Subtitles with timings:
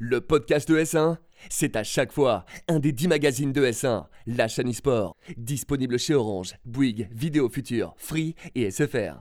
[0.00, 1.18] le podcast de S1,
[1.50, 6.14] c'est à chaque fois un des 10 magazines de S1, la chaîne e-sport, disponible chez
[6.14, 9.20] Orange, Bouygues, Vidéo Future, Free et SFR.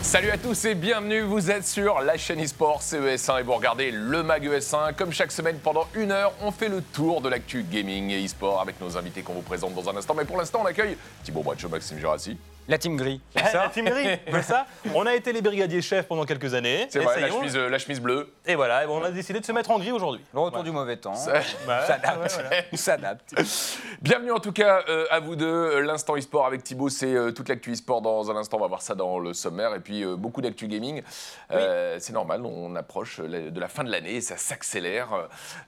[0.00, 3.90] Salut à tous et bienvenue, vous êtes sur la chaîne eSport CES1 et vous regardez
[3.90, 4.94] le Mag ES1.
[4.94, 8.60] Comme chaque semaine, pendant une heure, on fait le tour de l'actu gaming et eSport
[8.60, 10.14] avec nos invités qu'on vous présente dans un instant.
[10.14, 12.38] Mais pour l'instant, on accueille Thibaut Bracho, Maxime Girassi.
[12.68, 13.20] La team gris.
[13.34, 16.86] La team gris, c'est ça On a été les brigadiers chefs pendant quelques années.
[16.90, 17.40] C'est vrai, la Essayons.
[17.40, 18.30] chemise, euh, la chemise bleue.
[18.46, 20.20] Et voilà, et bon, on a décidé de se mettre en gris aujourd'hui.
[20.34, 21.14] Le retour du mauvais temps.
[21.14, 21.32] Ça-
[21.66, 22.18] Bah, s'adapte.
[22.22, 22.50] ouais, voilà.
[22.72, 23.34] On s'adapte.
[24.02, 25.46] Bienvenue en tout cas euh, à vous deux.
[25.46, 28.58] Euh, L'instant e-sport avec Thibaut, c'est euh, toute l'actu e-sport dans un instant.
[28.58, 29.74] On va voir ça dans le sommaire.
[29.74, 31.02] Et puis euh, beaucoup d'actu gaming.
[31.52, 35.08] Euh, C'est normal, on approche de la fin de l'année et ça s'accélère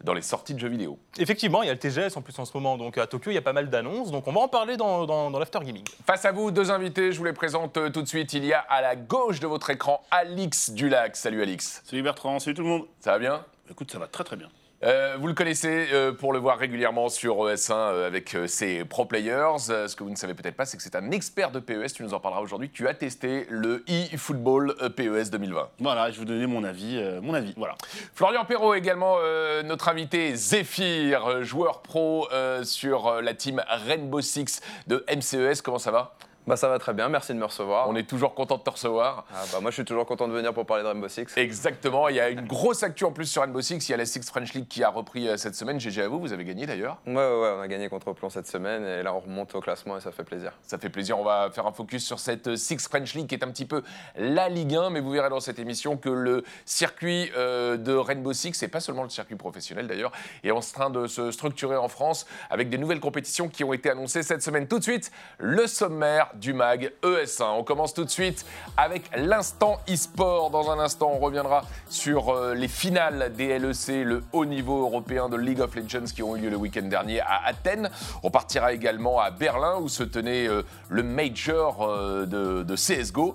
[0.05, 0.99] dans les sorties de jeux vidéo.
[1.19, 3.35] Effectivement, il y a le TGS en plus en ce moment, donc à Tokyo, il
[3.35, 5.85] y a pas mal d'annonces, donc on va en parler dans, dans, dans l'after gaming.
[6.07, 8.33] Face à vous, deux invités, je vous les présente euh, tout de suite.
[8.33, 11.17] Il y a à la gauche de votre écran Alix Dulac.
[11.17, 11.83] Salut Alix.
[11.85, 12.87] Salut Bertrand, salut tout le monde.
[13.01, 13.45] Ça va bien?
[13.71, 14.49] Écoute, ça va très très bien.
[14.83, 19.05] Euh, vous le connaissez euh, pour le voir régulièrement sur ES1 euh, avec ses pro
[19.05, 19.59] players.
[19.59, 21.93] Ce que vous ne savez peut-être pas, c'est que c'est un expert de PES.
[21.95, 22.71] Tu nous en parleras aujourd'hui.
[22.71, 25.69] Tu as testé le e-football PES 2020.
[25.81, 27.03] Voilà, je vais vous donner mon avis.
[27.21, 27.77] mon avis, voilà.
[28.15, 29.17] Florian Perrault également,
[29.65, 32.29] notre invité Zephyr, joueur pro
[32.63, 35.61] sur la team Rainbow Six de MCES.
[35.63, 36.15] Comment ça va?
[36.51, 37.89] Bah ça va très bien, merci de me recevoir.
[37.89, 39.25] On est toujours content de te recevoir.
[39.33, 41.27] Ah, bah, moi je suis toujours content de venir pour parler de Rainbow Six.
[41.37, 43.89] Exactement, il y a une grosse actu en plus sur Rainbow Six.
[43.89, 45.79] Il y a la Six French League qui a repris euh, cette semaine.
[45.79, 46.99] GG à vous, vous avez gagné d'ailleurs.
[47.07, 49.61] Ouais, ouais, ouais, on a gagné contre Plon cette semaine et là on remonte au
[49.61, 50.51] classement et ça fait plaisir.
[50.63, 51.21] Ça fait plaisir.
[51.21, 53.65] On va faire un focus sur cette euh, Six French League qui est un petit
[53.65, 53.85] peu
[54.17, 58.33] la Ligue 1, mais vous verrez dans cette émission que le circuit euh, de Rainbow
[58.33, 60.11] Six, et pas seulement le circuit professionnel d'ailleurs,
[60.43, 63.89] est en train de se structurer en France avec des nouvelles compétitions qui ont été
[63.89, 64.67] annoncées cette semaine.
[64.67, 67.59] Tout de suite, le sommaire du MAG ES1.
[67.59, 68.47] On commence tout de suite
[68.77, 70.51] avec l'instant e-sport.
[70.51, 75.29] Dans un instant, on reviendra sur euh, les finales des LEC, le haut niveau européen
[75.29, 77.91] de League of Legends qui ont eu lieu le week-end dernier à Athènes.
[78.23, 83.35] On partira également à Berlin où se tenait euh, le major euh, de, CSGO.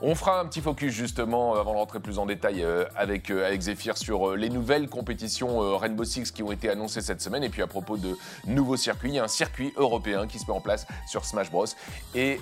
[0.00, 2.64] On fera un petit focus justement avant de rentrer plus en détail
[2.96, 7.44] avec, avec Zephyr sur les nouvelles compétitions Rainbow Six qui ont été annoncées cette semaine.
[7.44, 8.16] Et puis à propos de
[8.46, 11.50] nouveaux circuits, il y a un circuit européen qui se met en place sur Smash
[11.50, 11.66] Bros.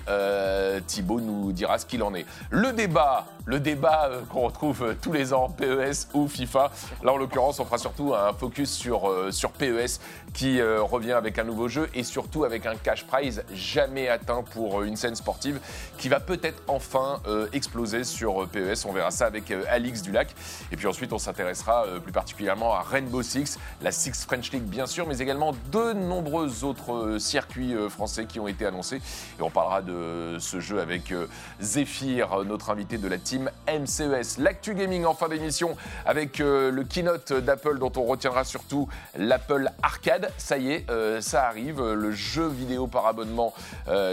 [0.09, 2.27] Euh, Thibaut nous dira ce qu'il en est.
[2.50, 6.71] Le débat, le débat euh, qu'on retrouve euh, tous les ans, PES ou FIFA.
[7.03, 10.00] Là en l'occurrence, on fera surtout un focus sur, euh, sur PES
[10.33, 14.83] qui revient avec un nouveau jeu et surtout avec un cash prize jamais atteint pour
[14.83, 15.60] une scène sportive
[15.97, 17.21] qui va peut-être enfin
[17.53, 18.84] exploser sur PES.
[18.84, 20.34] On verra ça avec Alix Dulac.
[20.72, 24.87] Et puis ensuite, on s'intéressera plus particulièrement à Rainbow Six, la Six French League bien
[24.87, 29.00] sûr, mais également de nombreux autres circuits français qui ont été annoncés.
[29.38, 31.27] Et on parlera de ce jeu avec euh,
[31.61, 34.39] Zephyr, euh, notre invité de la team MCES.
[34.39, 39.71] L'actu gaming en fin d'émission avec euh, le keynote d'Apple dont on retiendra surtout l'Apple
[39.83, 40.31] Arcade.
[40.39, 40.87] Ça y est,
[41.21, 43.55] ça arrive, le jeu vidéo par abonnement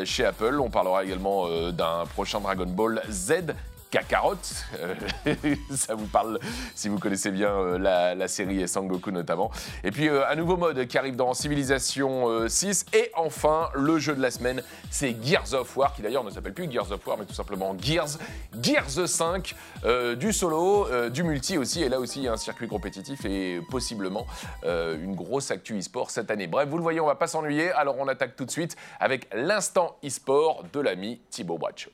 [0.04, 0.60] chez Apple.
[0.60, 3.54] On parlera également d'un prochain Dragon Ball Z.
[3.92, 4.38] Kakarot,
[4.80, 4.96] Euh,
[5.76, 6.40] ça vous parle
[6.76, 9.52] si vous connaissez bien euh, la, la série Sangoku notamment.
[9.84, 12.86] Et puis euh, un nouveau mode qui arrive dans Civilization euh, 6.
[12.94, 16.54] Et enfin, le jeu de la semaine, c'est Gears of War, qui d'ailleurs ne s'appelle
[16.54, 18.18] plus Gears of War, mais tout simplement Gears.
[18.62, 21.84] Gears 5, euh, du solo, du multi aussi.
[21.84, 24.26] Et là aussi, un circuit compétitif et possiblement
[24.64, 26.48] une grosse actu e-sport cette année.
[26.48, 27.72] Bref, vous le voyez, on va pas s'ennuyer.
[27.72, 31.92] Alors on attaque tout de suite avec l'instant e-sport de l'ami Thibaut Bracho.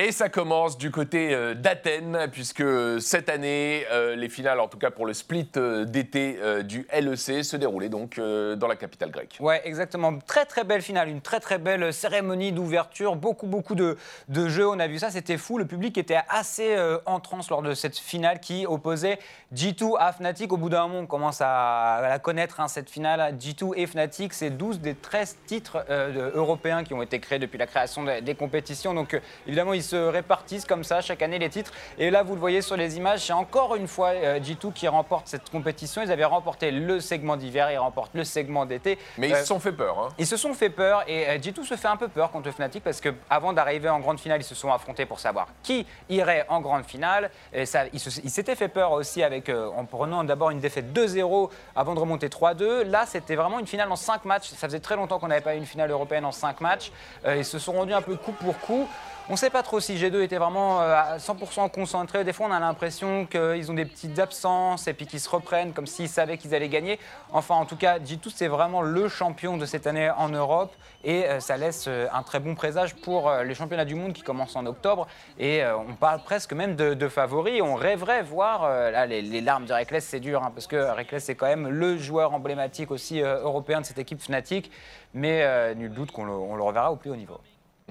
[0.00, 2.62] Et ça commence du côté euh, d'Athènes, puisque
[3.00, 6.86] cette année, euh, les finales, en tout cas pour le split euh, d'été euh, du
[6.96, 9.38] LEC, se déroulaient donc euh, dans la capitale grecque.
[9.40, 10.16] Ouais, exactement.
[10.20, 13.96] Très très belle finale, une très très belle cérémonie d'ouverture, beaucoup beaucoup de,
[14.28, 14.68] de jeux.
[14.68, 15.58] On a vu ça, c'était fou.
[15.58, 19.18] Le public était assez euh, en transe lors de cette finale qui opposait
[19.54, 20.52] G2 à Fnatic.
[20.52, 23.34] Au bout d'un moment, on commence à, la connaître hein, cette finale.
[23.36, 27.58] G2 et Fnatic, c'est 12 des 13 titres euh, européens qui ont été créés depuis
[27.58, 28.94] la création des, compétitions.
[28.94, 31.72] Donc euh, évidemment, ils se répartissent comme ça chaque année les titres.
[31.98, 34.86] Et là, vous le voyez sur les images, c'est encore une fois euh, G2 qui
[34.88, 36.02] remporte cette compétition.
[36.02, 38.98] Ils avaient remporté le segment d'hiver, ils remportent le segment d'été.
[39.16, 39.98] Mais ils Euh, se sont fait peur.
[39.98, 40.08] hein.
[40.18, 42.82] ils se sont fait peur et euh, G2 se fait un peu peur contre Fnatic
[42.84, 46.44] parce que avant d'arriver en grande finale, ils se sont affrontés pour savoir qui irait
[46.48, 47.30] en grande finale.
[47.52, 48.00] Et ça, ils
[48.30, 52.28] s'étaient fait peur aussi avec euh, en prenant d'abord une défaite 2-0 avant de remonter
[52.28, 52.82] 3-2.
[52.82, 54.48] Là, c'était vraiment une finale en 5 matchs.
[54.50, 56.92] Ça faisait très longtemps qu'on n'avait pas eu une finale européenne en 5 matchs.
[57.24, 58.86] Euh, ils se sont rendus un peu coup pour coup.
[59.30, 62.24] On ne sait pas trop si G2 était vraiment euh, à 100% concentré.
[62.24, 65.74] Des fois, on a l'impression qu'ils ont des petites absences et puis qu'ils se reprennent
[65.74, 66.98] comme s'ils savaient qu'ils allaient gagner.
[67.30, 71.26] Enfin, en tout cas, G2, c'est vraiment le champion de cette année en Europe et
[71.26, 74.56] euh, ça laisse euh, un très bon présage pour les championnats du monde qui commencent
[74.56, 75.06] en octobre.
[75.38, 77.60] Et on parle presque même de, favoris.
[77.60, 78.66] On rêverait voir
[79.06, 82.32] les, larmes de Reckless, c'est dur hein, parce que Reckless, c'est quand même le joueur
[82.32, 84.70] emblématique aussi européen de cette équipe Fnatic.
[85.12, 87.38] Mais nul doute qu'on le, on le reverra au plus haut niveau.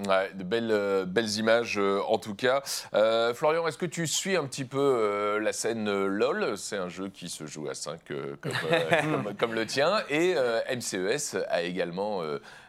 [0.06, 2.62] Ouais, de belles, euh, belles images euh, en tout cas.
[2.94, 6.56] Euh, Florian, est-ce que tu suis un petit peu la scène LOL?
[6.56, 7.98] C'est un jeu qui se joue à 5
[8.40, 8.52] comme,
[9.24, 10.02] comme, comme le tien.
[10.08, 10.34] Et
[10.70, 12.22] MCES a également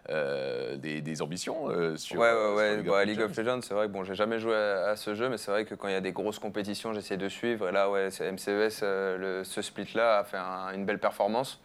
[0.10, 1.68] des, des ambitions
[1.98, 2.76] sur, Ouais, ouais, ouais.
[2.78, 4.96] League Bah, of League of Legends, c'est vrai que bon, j'ai jamais joué à, à
[4.96, 7.30] ce jeu, mais c'est vrai que quand il y a des grosses compétitions, j'essaie de
[7.30, 7.70] suivre.
[7.70, 11.60] Et là, ouais, MCES, le- ce split-là a fait un- une belle performance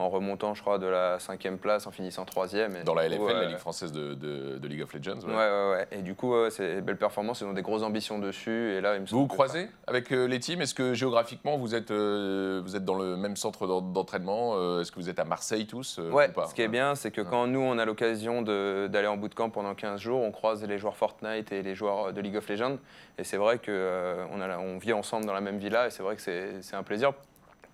[0.00, 2.82] en remontant, je crois, de la cinquième place, en finissant troisième.
[2.84, 5.20] Dans la coup, LFL, la euh, Ligue française de, de- de League of Legends.
[5.20, 5.34] ouais.
[5.34, 5.86] Ouais, ouais, ouais.
[5.92, 7.40] Et du coup, c'est une belle performance.
[7.40, 8.72] Ils ont des grosses ambitions dessus.
[8.72, 10.60] Et là, il me Vous vous croisez avec euh, les teams?
[10.62, 14.90] Est-ce que géographiquement vous êtes, euh, vous êtes dans le même centre d'en- d'entraînement Est-ce
[14.90, 16.46] que vous êtes à Marseille tous Ouais, ou pas?
[16.46, 19.74] ce qui est bien, c'est que quand nous, on a l'occasion d'aller en bootcamp pendant
[19.74, 22.78] 15 jours, on croise les joueurs Fortnite et les joueurs de League of Legends.
[23.18, 26.22] Et c'est vrai qu'on on, vit ensemble dans la même villa et c'est vrai que
[26.22, 27.12] c'est un plaisir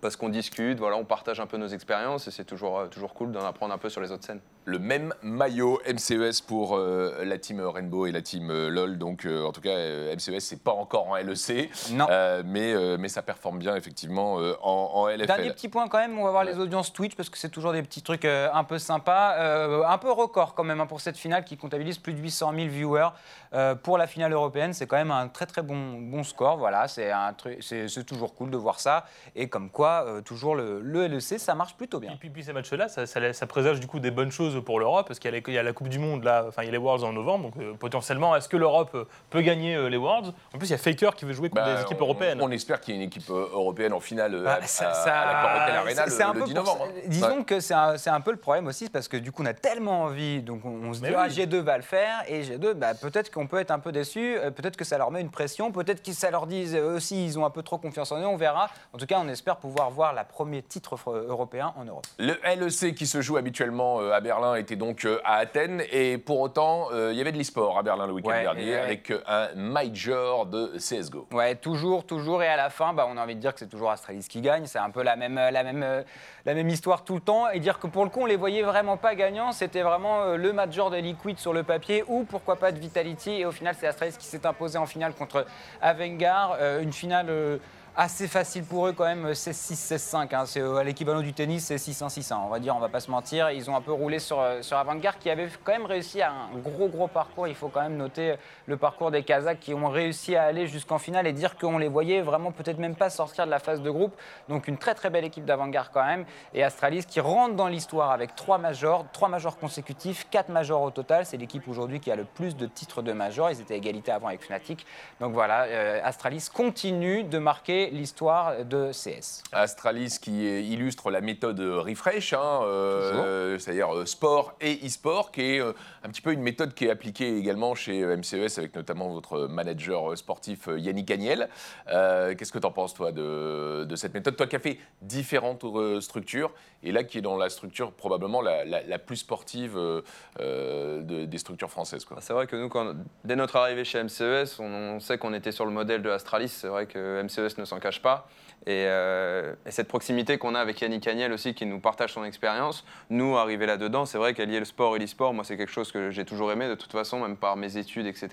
[0.01, 3.13] parce qu'on discute, voilà, on partage un peu nos expériences et c'est toujours, euh, toujours
[3.13, 4.41] cool d'en apprendre un peu sur les autres scènes.
[4.67, 8.97] Le même maillot MCES pour euh, la team Rainbow et la team euh, LOL.
[8.97, 12.05] Donc, euh, en tout cas, euh, MCES, c'est pas encore en LEC, Non.
[12.09, 15.25] euh, mais, euh, mais ça performe bien, effectivement, euh, en, en LFL.
[15.25, 17.71] Dernier petit point quand même, on va voir les audiences Twitch parce que c'est toujours
[17.71, 19.35] des petits trucs euh, un peu sympas.
[19.37, 22.51] Euh, un peu record quand même hein, pour cette finale qui comptabilise plus de 800
[22.53, 23.07] 000 viewers.
[23.53, 26.57] Euh, pour la finale européenne, c'est quand même un très très bon, bon score.
[26.57, 29.05] Voilà, c'est un truc- c'est c'est toujours cool de voir ça.
[29.33, 32.11] Et comme quoi, euh, toujours le, le LEC, ça marche plutôt bien.
[32.11, 34.79] Et puis, puis ces matchs-là, ça, ça, ça présage du coup des bonnes choses pour
[34.79, 36.71] l'Europe, parce qu'il y, a y la Coupe du Monde, là, enfin il y a
[36.71, 39.97] les Worlds en novembre, donc euh, potentiellement, est-ce que l'Europe euh, peut gagner euh, les
[39.97, 40.33] Worlds?
[40.53, 42.39] En plus, il y a Faker qui veut jouer contre Bah, des équipes on- européennes.
[42.41, 45.25] On espère qu'il y ait une équipe européenne en finale Bah, à, ça- ça- à
[45.33, 46.87] la Corotel Arena c'est- c'est un le, le peu 10 pour novembre.
[46.89, 47.01] hein.
[47.07, 47.43] Disons Ouais.
[47.43, 50.41] que c'est un, peu le problème aussi, parce que du coup, on a tellement envie,
[50.41, 51.33] donc on, on se dit, ah, oui.
[51.33, 54.77] G2 va le faire, et G2, bah, peut-être qu'on peut être un peu déçu, peut-être
[54.77, 57.45] que ça leur met une pression, peut-être que ça leur dit eux aussi, ils ont
[57.45, 58.69] un peu trop confiance en eux, on verra.
[58.93, 62.05] En tout cas, on espère pouvoir voir la premier titre européen en Europe.
[62.19, 66.39] Le LEC qui se joue habituellement à Berlin était donc euh, à Athènes et pour
[66.39, 68.79] autant euh, il y avait de l'e-sport à Berlin le week-end Ouais, dernier ouais.
[68.79, 71.27] avec euh, un major de CSGO.
[71.31, 72.43] Ouais, toujours, toujours.
[72.43, 74.41] Et à la fin, bah, on a envie de dire que c'est toujours Astralis qui
[74.41, 74.65] gagne.
[74.65, 76.03] C'est un peu la même, la, même,
[76.45, 77.49] la même histoire tout le temps.
[77.49, 79.51] Et dire que pour le coup, on les voyait vraiment pas gagnants.
[79.51, 83.31] C'était vraiment le major de Liquid sur le papier ou pourquoi pas de Vitality.
[83.31, 85.45] Et au final, c'est Astralis qui s'est imposé en finale contre
[85.81, 86.57] Avengar.
[86.81, 87.59] Une finale.
[87.97, 90.35] Euh, Assez facile pour eux quand même, 16-6, 16-5.
[90.35, 90.45] hein.
[90.45, 92.35] C'est euh, l'équivalent du tennis, c'est 6-1, 6-1.
[92.45, 93.51] On va dire, on va pas se mentir.
[93.51, 96.31] Ils ont un peu roulé sur, euh, sur Avantgarde qui avait quand même réussi à
[96.31, 97.47] un gros gros parcours.
[97.47, 98.35] Il faut quand même noter
[98.65, 101.87] le parcours des Kazakhs qui ont réussi à aller jusqu'en finale et dire qu'on les
[101.87, 104.15] voyait vraiment peut-être même pas sortir de la phase de groupe.
[104.47, 106.25] Donc une très très belle équipe d'Avantgarde quand même.
[106.53, 110.91] Et Astralis qui rentre dans l'histoire avec trois majors, trois majors consécutifs, quatre majors au
[110.91, 111.25] total.
[111.25, 113.49] C'est l'équipe aujourd'hui qui a le plus de titres de major.
[113.49, 114.85] Ils étaient à égalité avant avec Fnatic.
[115.19, 119.43] Donc voilà, euh, Astralis continue de marquer l'histoire de CS.
[119.51, 125.41] Astralis qui euh, illustre la méthode refresh, hein, euh, c'est-à-dire euh, sport et e-sport, qui
[125.41, 125.73] est euh,
[126.03, 129.47] un petit peu une méthode qui est appliquée également chez euh, MCES avec notamment votre
[129.47, 131.49] manager euh, sportif euh, Yannick Agnel.
[131.89, 134.35] Euh, Qu'est-ce que tu en penses toi de, de cette méthode?
[134.35, 136.51] Toi qui as fait différentes euh, structures
[136.83, 140.01] et là qui est dans la structure probablement la, la- la plus sportive euh,
[140.39, 142.05] euh, de- des structures françaises.
[142.09, 144.63] Bah, C'est vrai que nous, quand, dès notre arrivée chez MCES, on,
[144.95, 146.49] on sait qu'on était sur le modèle de Astralis.
[146.49, 148.27] C'est vrai que MCES ne s'en cache pas.
[148.65, 152.25] Et, euh, et cette proximité qu'on a avec Yannick Agnel aussi, qui nous partage son
[152.25, 155.91] expérience, nous, arriver là-dedans, c'est vrai qu'allier le sport et l'e-sport, moi, c'est quelque chose
[155.91, 158.29] que j'ai toujours aimé, de toute façon, même par mes études, etc.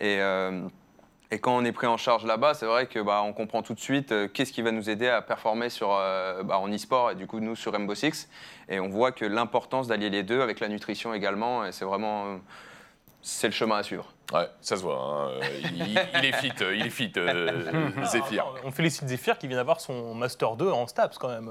[0.00, 0.18] Et.
[0.20, 0.62] euh,
[1.30, 3.80] et quand on est pris en charge là-bas, c'est vrai que bah, comprend tout de
[3.80, 7.26] suite euh, qu'est-ce qui va nous aider à performer sur, bah, en e-sport et du
[7.26, 8.28] coup nous sur Rainbow Six.
[8.68, 12.38] Et on voit que l'importance d'allier les deux avec la nutrition également, c'est vraiment
[13.26, 14.06] c'est le chemin à suivre.
[14.32, 14.96] Ouais, ça se voit.
[14.96, 17.62] hein, euh, Il, il est fit, euh, il est fit, euh,
[18.04, 18.44] Zéphyr.
[18.64, 21.50] On félicite Zephyr qui vient d'avoir son Master 2 en STAPS quand même.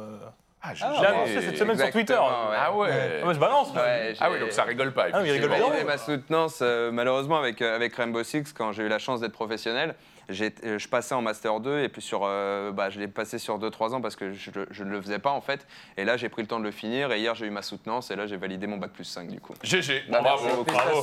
[0.61, 2.13] Ah, jamais- annoncé cette semaine sur Twitter.
[2.13, 2.57] Exactement, ouais.
[2.57, 3.19] Ah ouais.
[3.21, 3.73] Ah, moi, je balance.
[3.73, 5.07] Ouais, Ah j'ai- oui, donc ça rigole pas.
[5.11, 5.57] Ah il rigole pas.
[5.77, 9.19] J'ai ma soutenance, euh, malheureusement, avec, euh, avec Rainbow Six, quand j'ai eu la chance
[9.19, 12.99] d'être professionnel, j'ai- euh, je passais en Master 2 et puis sur, euh, bah, je
[12.99, 15.65] l'ai passé sur 2-3 ans parce que je, je ne le faisais pas en fait.
[15.97, 18.11] Et là, j'ai pris le temps de le finir et hier, j'ai eu ma soutenance
[18.11, 19.53] et là, j'ai validé mon bac plus 5 du coup.
[19.63, 21.01] GG, Bah, bravo, merci bravo,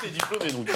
[0.00, 0.70] T'es diplômé donc.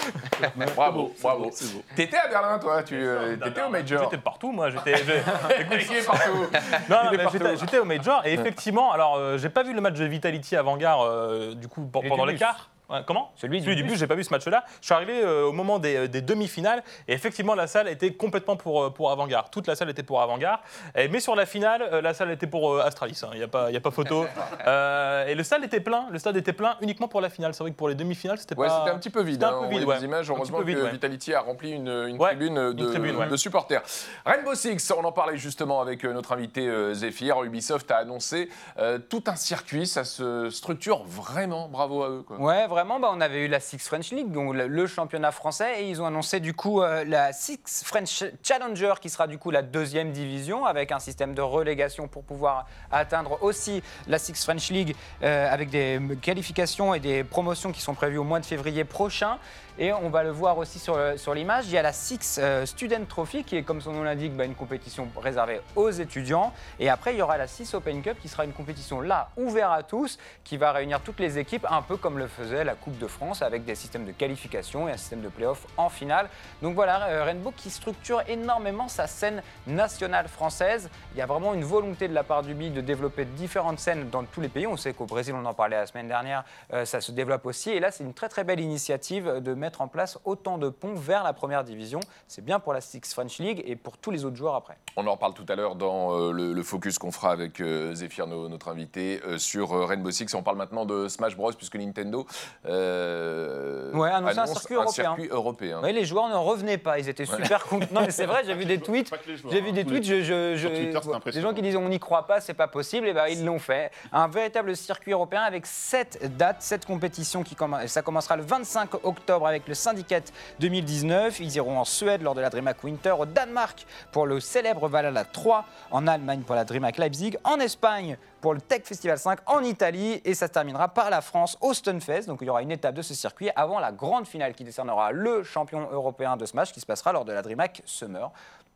[0.75, 1.51] bravo, bravo.
[1.95, 4.71] T'étais à Berlin, toi Tu euh, t'étais au Major J'étais partout, moi.
[4.71, 4.95] J'étais.
[6.07, 6.47] partout.
[6.89, 6.97] Non,
[7.33, 10.57] j'étais- j'étais au Major et effectivement, alors euh, j'ai pas vu le match de Vitality
[10.57, 12.71] euh, du coup pendant l'écart.
[13.07, 13.33] Comment?
[13.37, 13.93] Celui du du bus.
[13.93, 14.65] bus, j'ai pas vu ce match-là.
[14.81, 18.57] Je suis arrivé euh, au moment des, des demi-finales et effectivement la salle était complètement
[18.57, 19.47] pour, euh, pour avant-garde.
[19.51, 20.61] Toute la salle était pour avant-garde.
[20.95, 23.19] Mais sur la finale, euh, la salle était pour euh, Astralis.
[23.23, 23.31] hein.
[23.33, 24.27] Il n'y a, pas- il y a pas photo.
[24.67, 26.07] Euh, et le stade était plein.
[26.11, 27.53] Le stade était plein uniquement pour la finale.
[27.55, 28.81] C'est vrai que pour les demi-finales, c'était Ouais, pas.
[28.81, 29.43] c'était un petit peu vide.
[29.43, 29.99] Un hein, peu on vide, ouais.
[29.99, 30.31] des images.
[30.31, 30.91] Un petit Heureusement peu vide, que ouais.
[30.93, 33.27] Vitality a rempli une, une Ouais, tribune, de, une tribune, ouais.
[33.29, 33.83] de supporters.
[34.25, 37.43] Rainbow Six, on en parlait justement avec euh, notre invité euh, Zephyr.
[37.43, 38.49] Ubisoft a annoncé
[38.79, 39.87] euh, tout un circuit.
[39.87, 41.69] Ça se structure vraiment.
[41.69, 42.23] Bravo à eux.
[42.27, 42.37] Quoi.
[42.39, 42.67] Ouais,
[43.01, 46.01] bah, on avait eu la Six French League, donc le, le championnat français, et ils
[46.01, 50.13] ont annoncé du coup euh, la Six French Challenger, qui sera du coup la deuxième
[50.13, 55.53] division, avec un système de relégation pour pouvoir atteindre aussi la Six French League, euh,
[55.53, 59.39] avec des qualifications et des promotions qui sont prévues au mois de février prochain.
[59.79, 60.99] Et on va le voir aussi sur,
[61.35, 64.37] l'image, il y a la Six euh, Student Trophy, qui est comme son nom l'indique,
[64.37, 66.53] bah, une compétition réservée aux étudiants.
[66.79, 69.73] Et après, il y aura la Six Open Cup, qui sera une compétition là, ouverte
[69.73, 72.99] à tous, qui va réunir toutes les équipes, un peu comme le faisait la Coupe
[72.99, 76.29] de France, avec des systèmes de qualification et un système de play-off en finale.
[76.61, 80.91] Donc voilà, euh, Rainbow qui structure énormément sa scène nationale française.
[81.15, 84.11] Il y a vraiment une volonté de la part du BI de développer différentes scènes
[84.11, 84.67] dans tous les pays.
[84.67, 87.71] On sait qu'au Brésil, on en parlait la semaine dernière, euh, ça se développe aussi.
[87.71, 90.95] Et là, c'est une très très belle initiative de mettre en place autant de ponts
[90.95, 92.01] vers la première division.
[92.29, 94.77] C'est bien pour la Six French League et pour tous les autres joueurs après.
[94.97, 97.95] On en reparle tout à l'heure dans euh, le, le focus qu'on fera avec euh,
[97.95, 100.35] Zephyr, no- notre invité, euh, sur euh, Rainbow Six.
[100.35, 102.27] On parle maintenant de Smash Bros, puisque Nintendo
[102.67, 104.93] euh, Ouais, annonce un circuit européen.
[104.93, 105.81] circuit européen.
[105.83, 107.87] Les joueurs ne revenaient pas, ils étaient super contents.
[107.93, 109.13] Non, mais c'est vrai, j'ai vu des tweets.
[109.51, 111.63] J'ai vu hein, des tweets, les- je, je, Sur je- Twitter, c'était des gens qui
[111.63, 113.91] disaient on n'y croit pas, c'est pas possible, et ben ils l'ont fait.
[114.13, 117.87] Un véritable circuit européen avec sept dates, sept compétitions qui commencent.
[117.87, 121.41] Ça commencera le 25 octobre avec le Syndicate 2019.
[121.41, 125.25] Ils iront en Suède lors de la DreamHack Winter, au Danemark pour le célèbre Valhalla
[125.25, 129.63] 3, en Allemagne pour la DreamHack Leipzig, en Espagne pour le Tech Festival 5 en
[129.63, 132.27] Italie et ça se terminera par la France au Stunfest.
[132.27, 135.13] Donc il y aura une étape de ce circuit avant la grande finale qui décernera
[135.13, 138.31] le champion européen de Smash qui se passera lors de la DreamHack Summer.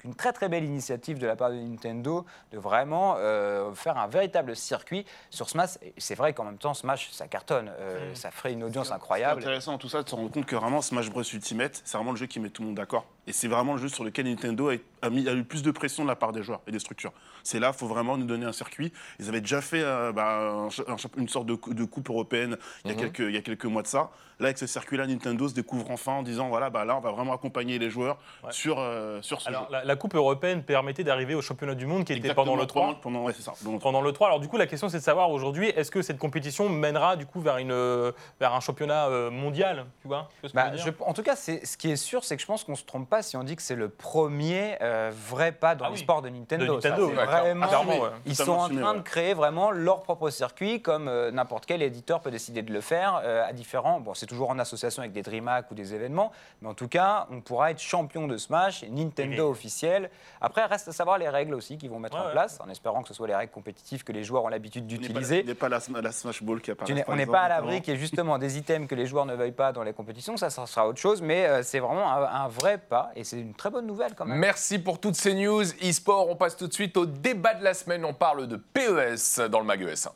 [0.05, 4.07] Une très très belle initiative de la part de Nintendo de vraiment euh, faire un
[4.07, 5.79] véritable circuit sur Smash.
[5.99, 9.41] C'est vrai qu'en même temps Smash ça cartonne, Euh, ça ferait une audience C'est incroyable.
[9.41, 12.13] intéressant dans tout ça de se rendre compte que vraiment Smash Bros Ultimate, c'est vraiment
[12.13, 13.05] le jeu qui met tout le monde d'accord.
[13.29, 15.71] Et c'est vraiment le jeu sur lequel Nintendo a, a mis, a eu plus de
[15.73, 17.13] pression de la part des joueurs et des structures.
[17.43, 18.93] C'est là, il faut vraiment nous donner un circuit.
[19.19, 22.57] Ils avaient déjà fait euh, bah, un un une sorte de, cou- de coupe européenne
[22.85, 24.11] il y, a quelques, il y a quelques mois de ça.
[24.39, 27.11] Là, avec ce circuit-là, Nintendo se découvre enfin en disant voilà, bah, là, on va
[27.11, 28.53] vraiment accompagner les joueurs Ouais.
[28.53, 29.73] sur, euh, sur ce Alors, jeu.
[29.73, 32.83] la, la Coupe européenne permettait d'arriver au championnat du monde qui était pendant le 3.
[32.87, 33.55] Pendant, pendant- ouais, c'est ça.
[33.63, 34.27] pendant le Pendant le 3.
[34.29, 37.27] Alors du coup, la question c'est de savoir aujourd'hui, est-ce que cette compétition mènera du
[37.27, 40.29] coup vers, une, euh, vers un championnat euh, mondial Tu vois?
[40.35, 42.43] Tu vois ce que Bah, je en tout cas, ce qui est sûr, c'est que
[42.43, 45.53] je pense qu'on se trompe pas si on dit que c'est le premier euh, vrai
[45.53, 46.05] pas dans Ah oui.
[46.23, 46.65] de Nintendo.
[46.67, 48.11] De Nintendo, Ça, c'est ouais, vraiment, clairement, ouais.
[48.27, 48.99] Ils sont en train ouais.
[48.99, 52.81] de créer vraiment leur propre circuit, comme euh, n'importe quel éditeur peut décider de le
[52.81, 54.01] faire euh, à différents.
[54.01, 56.33] Bon, c'est toujours en association avec des DreamHack ou des événements,
[56.63, 60.11] mais en tout cas, on pourra être champion de Smash, Nintendo officiel.
[60.41, 63.03] Après, reste à savoir les règles aussi qu'ils vont mettre Ouais, en place, en espérant
[63.03, 65.41] que ce soit les règles compétitives que les joueurs ont l'habitude d'utiliser.
[65.41, 66.87] Il n'est pas la, la Smash Ball qui apparaît.
[66.87, 68.95] Tu n'es- par on n'est pas à l'abri qu'il y ait justement des items que
[68.95, 71.79] les joueurs ne veuillent pas dans les compétitions, ça, ça sera autre chose, mais c'est
[71.81, 74.39] vraiment un, un vrai pas et c'est une très bonne nouvelle quand même.
[74.39, 76.29] Merci pour toutes ces news e-sport.
[76.29, 78.05] On passe tout de suite au débat de la semaine.
[78.05, 80.11] On parle de PES dans le Mag ES1.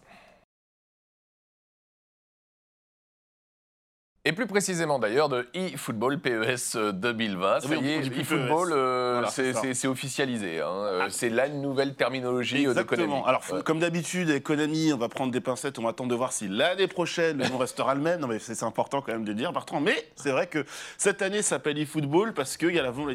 [4.27, 7.61] Et plus précisément d'ailleurs de eFootball PES 2020.
[7.61, 9.89] Ça oui, on y est, plus eFootball, euh, Voilà, c'est ça.
[9.89, 10.61] officialisé.
[10.61, 10.67] hein.
[10.69, 13.05] Euh, C'est la nouvelle terminologie euh, de Konami.
[13.05, 13.25] Exactement.
[13.27, 13.63] Alors, Ouais.
[13.63, 16.87] comme d'habitude, Konami, on va prendre des pincettes, on va attendre de voir si l'année
[16.87, 18.21] prochaine, le nom restera le même.
[18.21, 19.81] Non, mais c'est important quand même de dire, Bertrand.
[19.81, 20.67] Mais c'est vrai que
[20.99, 22.67] cette année s'appelle eFootball parce que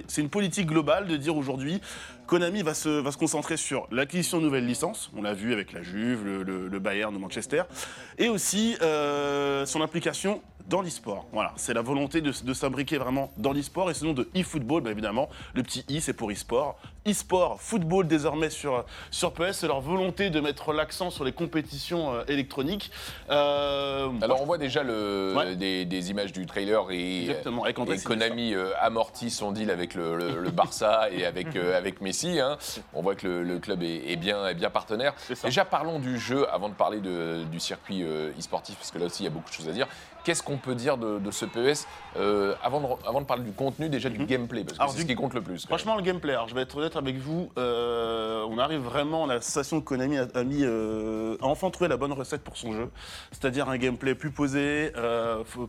[0.07, 1.81] c'est une politique globale de dire aujourd'hui,
[2.27, 5.11] Konami va se, concentrer sur l'acquisition de nouvelles licences.
[5.15, 7.63] On l'a vu avec la Juve, le, le- le Bayern de Manchester.
[8.17, 11.27] Et aussi euh, son implication dans l'e-sport.
[11.31, 14.91] Voilà, c'est la volonté de, de s'imbriquer vraiment dans l'e-sport et sinon de e-football, bah,
[14.91, 15.29] évidemment.
[15.53, 16.79] Le petit i, c'est pour e-sport.
[17.15, 22.13] E-sport, football désormais sur, sur PS, c'est leur volonté de mettre l'accent sur les compétitions
[22.15, 22.89] euh, électroniques.
[23.29, 25.55] Euh, Alors on voit déjà le, Ouais.
[25.55, 27.27] des, des images du trailer et.
[28.03, 32.39] Konami euh, amortit son deal avec le, le- le Barça et avec, euh, avec Messi.
[32.39, 32.57] hein.
[32.93, 35.13] On voit que le, club est, est bien, est bien partenaire.
[35.43, 39.21] Déjà parlons du jeu avant de parler de- du circuit e-sportif parce que là aussi
[39.23, 39.87] il y a beaucoup de choses à dire.
[40.25, 43.51] Qu'est-ce qu'on peut dire de, de ce PES euh, avant, de, avant de parler du
[43.51, 44.89] contenu, déjà du gameplay parce que Mhm.
[44.89, 45.65] C'est ce qui compte le plus.
[45.65, 49.39] Franchement, le gameplay, alors je vais être honnête avec vous, euh, on arrive vraiment, la
[49.39, 52.73] station de Konami a, a mis, euh, a enfin trouvé la bonne recette pour son
[52.73, 52.89] jeu.
[53.31, 54.91] C'est-à-dire un gameplay plus posé,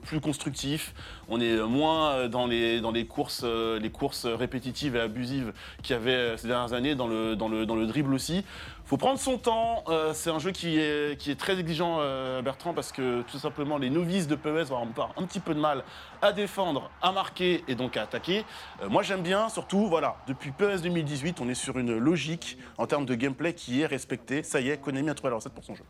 [0.05, 0.95] plus constructif.
[1.29, 5.99] On est moins dans les, dans les, courses, les courses répétitives et abusives qu'il y
[5.99, 8.45] avait ces dernières années, dans le, dans le, dans le dribble aussi.
[8.85, 9.83] Faut prendre son temps.
[9.89, 13.39] euh, c'est un jeu qui est, qui est très exigeant, euh, Bertrand, parce que tout
[13.39, 15.83] simplement, les novices de PES vont avoir un petit peu de mal
[16.23, 18.45] à défendre, à marquer et donc à attaquer.
[18.83, 22.87] Euh, moi, j'aime bien, surtout, voilà, depuis PES 2018, on est sur une logique en
[22.87, 24.43] termes de gameplay qui est respectée.
[24.43, 25.85] Ça y est, Konami a trouvé la recette pour son jeu.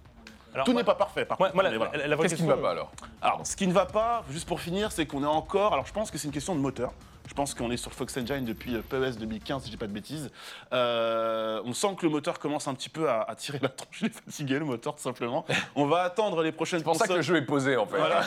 [0.55, 1.55] Alors, Tout n'est pas parfait, par Moi, contre.
[1.57, 1.97] moi, la, mais voilà.
[1.99, 2.91] la- la vraie Qu'est-ce qui ne va pas alors?
[3.21, 5.75] Alors, ce qui ne va pas, juste pour finir, c'est qu'on est encore.
[5.75, 6.93] Alors, je pense que c'est une question de moteur.
[7.29, 9.87] Je pense qu'on est sur Fox Engine depuis euh, PES 2015, si je dis pas
[9.87, 10.31] de bêtises.
[10.73, 14.01] Euh, on sent que le moteur commence un petit peu à, à tirer la tronche.
[14.01, 15.45] Il est fatigué, le moteur, tout simplement.
[15.75, 17.99] On va attendre les prochaines C'est pour ça que le jeu est posé en fait.
[17.99, 18.23] voilà.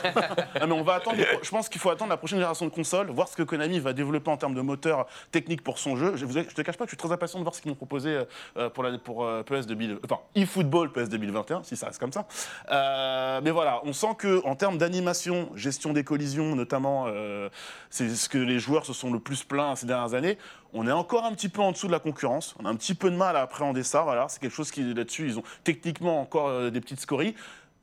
[0.54, 1.16] Mais on va attendre.
[1.42, 3.92] Je pense qu'il faut attendre la prochaine génération de consoles, voir ce que Konami va
[3.92, 6.16] développer en termes de moteur technique pour son jeu.
[6.16, 7.76] Je, je te cache pas que je suis très impatient de voir ce qu'ils m'ont
[7.76, 8.24] proposé
[8.56, 12.26] euh, pour, la, pour PES 2000, enfin eFootball PES 2021, si ça reste comme ça.
[12.70, 17.48] Euh, mais voilà, on sent que en termes d'animation, gestion des collisions, notamment, euh,
[17.90, 20.38] c'est ce que les joueurs se sont le plus plaints ces dernières années.
[20.72, 22.54] On est encore un petit peu en dessous de la concurrence.
[22.60, 24.02] On a un petit peu de mal à appréhender ça.
[24.02, 27.34] Voilà, c'est quelque chose qui là-dessus, ils ont techniquement encore euh, des petites scories.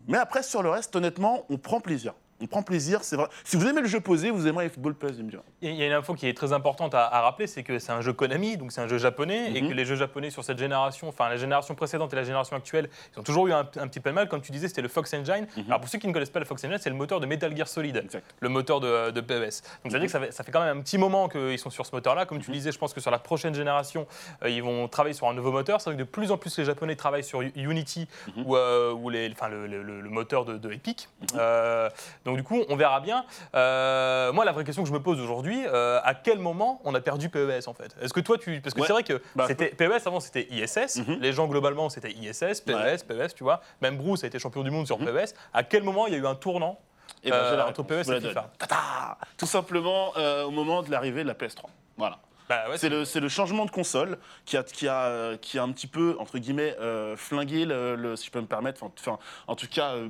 [0.07, 2.13] Mais après, sur le reste, honnêtement, on prend plaisir.
[2.39, 3.27] On prend plaisir, c'est vrai.
[3.43, 5.41] Si vous aimez le jeu posé, vous aimerez Football PS 2021.
[5.63, 7.91] Il y a une info qui est très importante à, à rappeler, c'est que c'est
[7.91, 9.69] un jeu Konami, donc c'est un jeu japonais, et Mhm.
[9.69, 12.89] que les jeux japonais sur cette génération, enfin la génération précédente et la génération actuelle,
[13.15, 14.29] ils ont toujours eu un, un petit peu de mal.
[14.29, 15.47] Comme tu disais, c'était le Fox Engine.
[15.67, 17.55] Alors pour ceux qui ne connaissent pas le Fox Engine, c'est le moteur de Metal
[17.57, 18.23] Gear Solid, Exact.
[18.39, 19.63] le moteur de, de PES.
[19.83, 21.57] Donc ça veut dire que ça fait, ça fait quand même un petit moment qu'ils
[21.57, 22.27] sont sur ce moteur-là.
[22.27, 24.05] Comme tu disais, je pense que sur la prochaine génération,
[24.43, 25.81] euh, ils vont travailler sur un nouveau moteur.
[25.81, 28.07] C'est vrai que de plus en plus les Japonais travaillent sur Unity
[28.45, 31.09] ou, euh, ou les, le, le- le- le moteur de, de Epic.
[31.35, 31.89] Euh,
[32.27, 33.25] donc du coup, on verra bien.
[33.55, 36.93] Euh, moi, la vraie question que je me pose aujourd'hui, euh, à quel moment on
[36.93, 37.95] a perdu PES en fait?
[38.01, 38.87] Est-ce que toi, tu, parce que Ouais.
[38.87, 40.97] c'est vrai que Bah, c'était PES avant, c'était ISS.
[40.97, 41.19] Mhm.
[41.21, 42.97] Les gens globalement, c'était ISS, PES, Ouais.
[42.97, 43.61] PES, tu vois.
[43.81, 45.33] Même Bruce a été champion du monde sur PES.
[45.53, 46.79] À quel moment il y a eu un tournant
[47.23, 48.51] Et ben, euh, entre PES et FIFA?
[48.59, 50.11] Tata Tout simplement
[50.45, 51.69] au moment de l'arrivée de la PS3.
[51.97, 52.19] Voilà.
[52.49, 55.87] Bah ouais, C'est le, changement de console qui a, qui a, qui a un petit
[55.87, 59.55] peu, entre guillemets, euh, flingué, le, le- si je peux me permettre, enfin, enfin, en
[59.57, 60.07] tout cas, euh,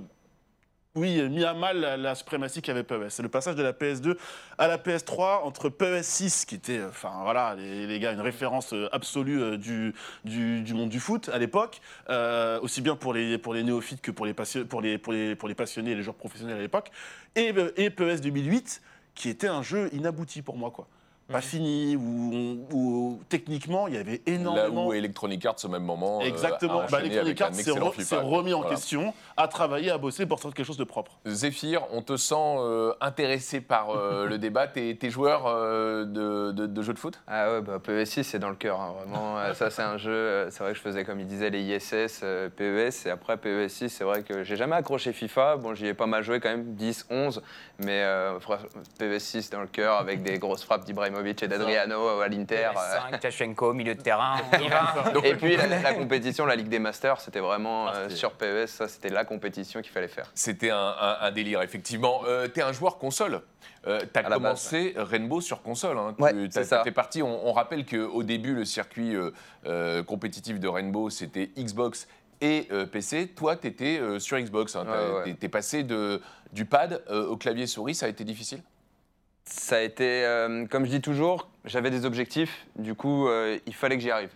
[0.97, 3.09] oui, mis à mal la, la suprématie qu'avait PES.
[3.09, 4.17] C'est le passage de la PS2
[4.57, 8.73] à la PS3 entre PES 6, qui était, euh, enfin voilà, les, gars, une référence
[8.73, 9.93] euh, absolue euh, du,
[10.25, 11.81] du, monde du foot à l'époque,
[12.61, 15.47] aussi bien pour les, pour les néophytes que pour les, pour, les, pour, les, pour
[15.47, 16.91] les passionnés et les joueurs professionnels à l'époque,
[17.35, 18.81] et, et PES 2008,
[19.13, 20.87] qui était un jeu inabouti pour moi, quoi.
[21.31, 24.87] Pas fini, où, on- où techniquement il y avait Là énormément.
[24.87, 26.21] où Electronic Arts au même moment.
[26.21, 26.79] euh, Exactement.
[26.81, 27.69] a Bah, Electronic Arts s'est
[28.17, 28.73] remis en Voilà.
[28.75, 31.19] question, à travailler, à bosser pour sortir quelque chose de propre.
[31.25, 34.67] Zéphyr, on te sent euh, intéressé par euh, le débat.
[34.67, 37.19] T'es t'es joueur euh, de, de, de jeux de foot?
[37.27, 39.53] Ah ouais, bah, PES6, c'est dans le cœur, hein, vraiment.
[39.53, 42.47] Ça, c'est un jeu, c'est vrai que je faisais, comme il disait, les ISS, euh,
[42.49, 45.57] PES, et après PES6, c'est vrai que j'ai jamais accroché FIFA.
[45.57, 47.41] Bon, j'y ai pas mal joué quand même, 10, 11,
[47.79, 48.59] mais euh, fra-
[48.97, 50.85] PES6 dans le cœur, avec des grosses frappes
[51.23, 52.69] d'Ibrahimovic et d'Adriano à l'Inter.
[52.75, 53.09] euh.
[53.11, 54.37] 5, Tachenko, milieu de terrain.
[55.23, 58.67] Et puis la, la compétition, la Ligue des Masters, c'était vraiment Ah, euh, sur PES,
[58.67, 60.29] ça c'était la compétition qu'il fallait faire.
[60.33, 62.21] C'était un, un- un délire, effectivement.
[62.27, 63.41] Euh, T'es un joueur console.
[63.85, 65.97] Euh, T'as À la commencé Rainbow sur console.
[65.97, 66.15] Hein.
[66.19, 66.31] Ouais,
[66.83, 67.21] Tu- partie.
[67.21, 69.31] On, on rappelle qu'au début, le circuit euh,
[69.65, 72.07] euh, compétitif de Rainbow, c'était Xbox
[72.41, 73.27] et euh, PC.
[73.29, 74.75] Toi, tu étais sur Xbox.
[74.75, 74.85] hein.
[74.85, 75.23] Ouais.
[75.25, 76.21] t'es- T'es passé de,
[76.53, 77.95] du pad euh, au clavier souris.
[77.95, 78.61] Ça a été difficile?
[79.49, 83.73] Ça a été, euh, comme je dis toujours, j'avais des objectifs, du coup, euh, il
[83.73, 84.29] fallait que j'y arrive.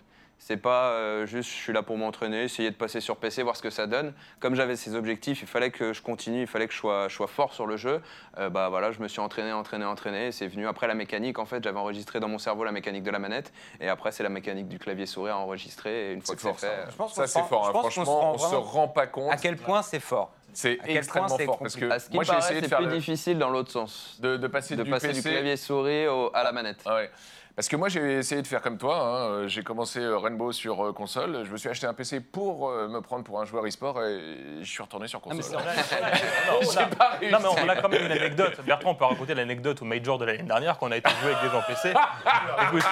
[0.43, 3.55] C'est pas euh, juste je suis là pour m'entraîner, essayer de passer sur PC, voir
[3.55, 4.11] ce que ça donne.
[4.39, 7.15] Comme j'avais ces objectifs, il fallait que je continue, il fallait que je sois, je
[7.15, 8.01] sois fort sur le jeu.
[8.39, 10.27] Euh, bah voilà, je me suis entraîné, entraîné, entraîné.
[10.27, 11.37] et C'est venu après la mécanique.
[11.37, 14.23] En fait, j'avais enregistré dans mon cerveau la mécanique de la manette, et après c'est
[14.23, 16.09] la mécanique du clavier souris à enregistrer.
[16.09, 16.89] Et une fois que c'est fait, ça.
[16.89, 17.65] Je pense qu'on Ça, se c'est fort.
[17.65, 17.73] je hein.
[17.73, 19.31] pense qu'on se Franchement, rend on se rend pas compte.
[19.31, 21.59] À quel point c'est fort C'est point extrêmement fort.
[21.59, 23.49] Parce que à ce qui moi, j'ai essayé de c'est faire plus le- difficile dans
[23.49, 26.51] l'autre sens, de, de passer, de du, passer PC du clavier souris au- à la
[26.51, 26.81] manette.
[26.85, 27.09] Ah ouais.
[27.53, 28.97] Parce que moi, j'ai essayé de faire comme toi.
[28.97, 29.47] hein.
[29.47, 31.43] J'ai commencé euh, Rainbow sur euh, console.
[31.45, 34.21] Je me suis acheté un PC pour euh, me prendre pour un joueur e-sport et
[34.61, 35.59] je suis retourné sur Non, mais console.
[35.83, 36.11] c'est vrai.
[36.47, 37.29] Non, on a-.
[37.29, 38.53] Non, mais on a quand même une anecdote.
[38.65, 41.33] Bertrand, on peut raconter l'anecdote au Major de l'année dernière quand on a été jouer
[41.33, 41.93] avec des gens PC.
[42.67, 42.83] Écoute,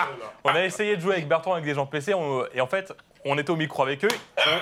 [0.43, 2.93] on a essayé de jouer avec Bertrand avec des gens PC on- et en fait,
[3.25, 4.09] on était au micro avec eux.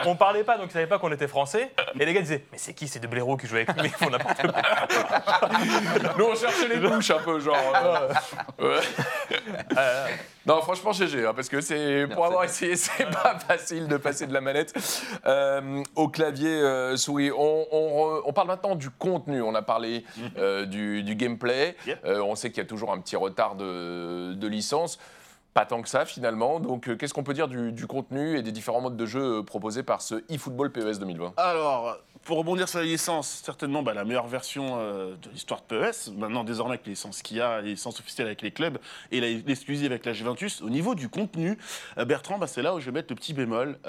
[0.05, 1.71] On, on parlait pas, donc ils savaient pas qu'on était français.
[1.99, 3.83] Et les gars disaient Mais c'est qui ces deux blaireaux qui jouent avec nous?
[3.85, 4.61] Ils font n'importe quoi.
[6.17, 7.55] Nous, on cherchait les bouches un peu, genre.
[8.61, 8.81] euh.
[9.77, 10.07] Euh,
[10.45, 14.27] Non, franchement, GG, hein, parce que c'est pour avoir essayé, c'est pas facile de passer
[14.27, 14.73] de la manette
[15.25, 17.31] euh, au clavier euh, souris.
[17.31, 19.41] On, on re- on parle maintenant du contenu.
[19.41, 20.05] On a parlé
[20.37, 21.75] euh, du, du gameplay.
[21.85, 21.99] Yep.
[22.05, 24.99] Euh, on sait qu'il y a toujours un petit retard de, de licence.
[25.57, 26.59] Pas tant que ça finalement.
[26.59, 29.41] Donc euh, qu'est-ce qu'on peut dire du, contenu et des différents modes de jeu euh,
[29.41, 34.05] proposés par ce eFootball PES 2020 Alors, pour rebondir sur les licences, certainement bah, la
[34.05, 36.11] meilleure version euh, de l'histoire de PES.
[36.15, 38.77] Maintenant, désormais, avec les licences qu'il y a, les licences avec les clubs
[39.09, 41.57] et la- l'exclusive avec la Juventus, au niveau du contenu,
[42.05, 43.79] Bertrand, bah, c'est là où je vais mettre le petit bémol.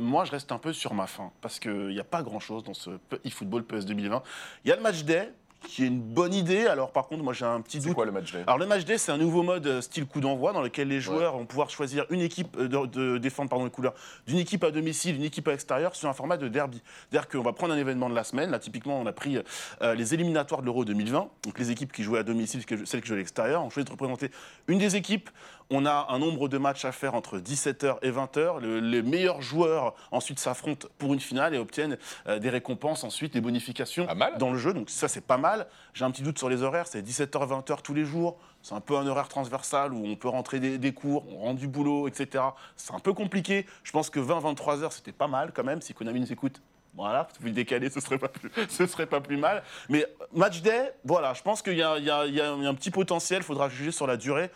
[0.00, 2.74] Moi, je reste un peu sur ma faim parce qu'il n'y a pas grand-chose dans
[2.74, 2.90] ce
[3.24, 4.24] eFootball PES 2020.
[4.64, 5.32] Il y a le match day
[5.68, 6.66] qui est une bonne idée.
[6.66, 7.94] Alors, par contre, moi, j'ai un petit C'est doute.
[7.94, 8.42] quoi le match day?
[8.46, 11.00] Alors le match day, c'est un nouveau mode euh, style coup d'envoi dans lequel les
[11.00, 13.94] joueurs vont pouvoir choisir une équipe euh, de, de défendre pardon les couleurs
[14.26, 16.82] d'une équipe à domicile, une équipe à l'extérieur sur un format de derby.
[17.10, 18.50] C'est-à-dire qu'on va prendre un événement de la semaine.
[18.50, 19.38] Là, typiquement, on a pris
[19.82, 21.28] euh, les éliminatoires de l'Euro 2020.
[21.44, 23.92] Donc les équipes qui jouaient à domicile, celles qui jouaient à l'extérieur, on choisit de
[23.92, 24.30] représenter
[24.68, 25.30] une des équipes.
[25.74, 28.60] On a un nombre de matchs à faire entre 17h et 20h.
[28.60, 33.32] Le- les meilleurs joueurs ensuite s'affrontent pour une finale et obtiennent euh, des récompenses ensuite,
[33.32, 34.06] des bonifications
[34.38, 34.74] dans le jeu.
[34.74, 35.66] Donc ça, c'est pas mal.
[35.94, 36.86] J'ai un petit doute sur les horaires.
[36.86, 38.36] C'est 17h, 20h tous les jours.
[38.62, 41.58] C'est un peu un horaire transversal où on peut rentrer des, des cours, on rentre
[41.58, 42.44] du boulot, etc.
[42.76, 43.64] C'est un peu compliqué.
[43.82, 45.80] Je pense que 20-23 heures, c'était pas mal quand même.
[45.80, 46.60] Si Konami nous écoute,
[46.94, 49.62] voilà, vous le décaler, ce serait pas plus, ce serait pas plus mal.
[49.88, 50.04] Mais
[50.34, 53.38] match day, voilà, je pense qu'il y, y a un petit potentiel.
[53.40, 54.50] Il faudra juger sur la durée.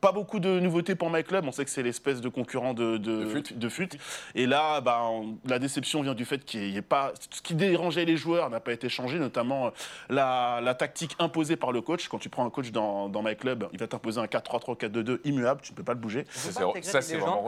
[0.00, 1.44] Pas beaucoup de nouveautés pour MyClub.
[1.46, 3.54] On sait que c'est l'espèce de concurrent de, de, De FUT.
[3.54, 3.88] de FUT.
[4.34, 7.12] Et là, bah, on- la déception vient du fait qu'il n'y ait pas.
[7.30, 9.70] Ce qui dérangeait les joueurs n'a pas été changé, notamment euh,
[10.08, 12.08] la, la tactique imposée par le coach.
[12.08, 15.60] Quand tu prends un coach dans, dans MyClub, il va t'imposer un 4-3-3, 4-2-2 immuable,
[15.62, 16.24] tu ne peux pas le bouger.
[16.30, 17.42] Ça, c'est- ça, vraiment.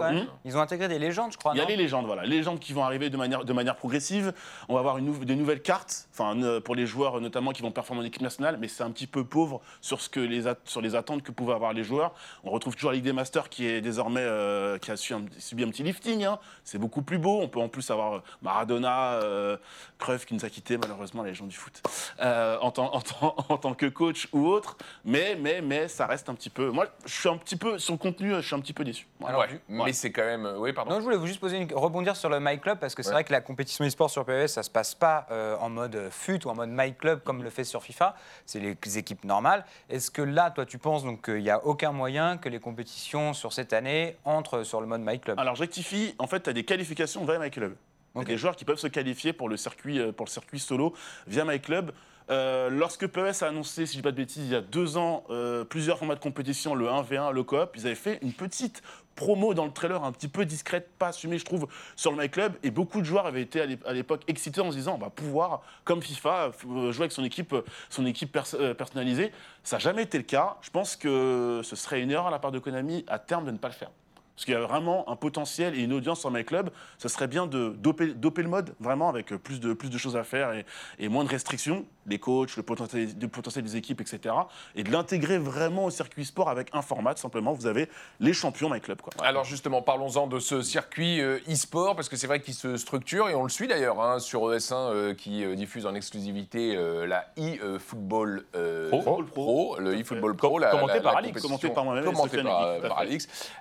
[0.45, 1.53] Ils ont intégré des légendes, je crois.
[1.55, 2.25] Il y a les légendes, voilà.
[2.25, 4.33] Les légendes qui vont arriver de manière, de manière progressive.
[4.69, 7.63] On va avoir une nou- des nouvelles cartes, enfin, ne- pour les joueurs notamment qui
[7.63, 10.43] vont performer en équipe nationale, mais c'est un petit peu pauvre sur, ce que les
[10.65, 12.13] sur les attentes que pouvaient avoir les joueurs.
[12.45, 15.25] On retrouve toujours la Ligue des Masters qui est désormais euh, qui a su un-
[15.39, 16.25] subi un petit lifting.
[16.25, 16.39] hein.
[16.65, 17.41] C'est beaucoup plus beau.
[17.41, 19.57] On peut en plus avoir euh, Maradona, euh,
[19.99, 21.81] Cruyff qui nous a quittés malheureusement, les gens du foot,
[22.21, 24.77] euh, en, tant, en, tant, en tant que coach ou autre.
[25.05, 26.71] Mais, mais, mais ça reste un petit peu.
[26.71, 29.07] Moi, je suis un petit peu sur le contenu, je suis un petit peu déçu.
[29.21, 29.39] Voilà.
[29.39, 30.53] Ouais, mais c'est quand même.
[30.59, 30.91] Oui, pardon.
[30.91, 31.73] Non, je voulais vous juste poser une...
[31.73, 33.15] rebondir sur le My Club parce que c'est Ouais.
[33.15, 36.41] vrai que la compétition e-sport sur PES, ça se passe pas euh, en mode FUT
[36.45, 38.17] ou en mode My Club comme le fait sur FIFA.
[38.47, 39.65] C'est les équipes normales.
[39.91, 43.33] Est-ce que là, toi, tu penses donc qu'il n'y a aucun moyen que les compétitions
[43.35, 46.15] sur cette année entrent sur le mode My Club Alors, je rectifie.
[46.19, 47.75] En fait, tu as des qualifications via MyClub.
[48.15, 48.27] Il y a Ok.
[48.29, 50.95] des joueurs qui peuvent se qualifier pour le circuit, euh, pour le circuit solo
[51.27, 51.91] via MyClub.
[52.31, 54.97] Euh, lorsque PES a annoncé, si je dis pas de bêtises, il y a deux
[54.97, 58.83] ans, euh, plusieurs formats de compétition, le 1v1, le coop, ils avaient fait une petite
[59.15, 62.55] promo dans le trailer un petit peu discrète, pas assumée, je trouve, sur le MyClub.
[62.63, 64.99] Et beaucoup de joueurs avaient été à l'ép- à l'époque excités en se disant on
[64.99, 67.55] va pouvoir, comme FIFA, euh, jouer avec son équipe,
[67.91, 69.31] son équipe pers- personnalisée.
[69.65, 70.57] Ça n'a jamais été le cas.
[70.63, 73.51] Je pense que ce serait une erreur à la part de Konami à terme de
[73.51, 73.91] ne pas le faire.
[74.35, 76.71] Parce qu'il y a vraiment un potentiel et une audience sur MyClub.
[76.97, 80.53] Ce serait bien de doper, le mode, vraiment, avec plus de, choses à faire
[80.99, 84.35] et moins de restrictions, les coachs, le potentiel, le potentiel des équipes, etc.
[84.75, 87.53] Et de l'intégrer vraiment au circuit sport avec un format, simplement.
[87.53, 87.89] Vous avez
[88.21, 89.01] les champions MyClub.
[89.01, 89.13] Quoi.
[89.25, 93.29] Alors justement, parlons-en de ce circuit euh, e-sport, parce que c'est vrai qu'il se structure,
[93.29, 97.07] et on le suit d'ailleurs hein, sur ES1 euh, qui euh, diffuse en exclusivité euh,
[97.07, 99.23] la e-football euh, Pro.
[99.23, 100.37] Pro, le e-football.
[100.37, 101.41] Pro, la, Commenté la- par la Alix.
[101.43, 103.03] Commenté par moi-même commenté par, par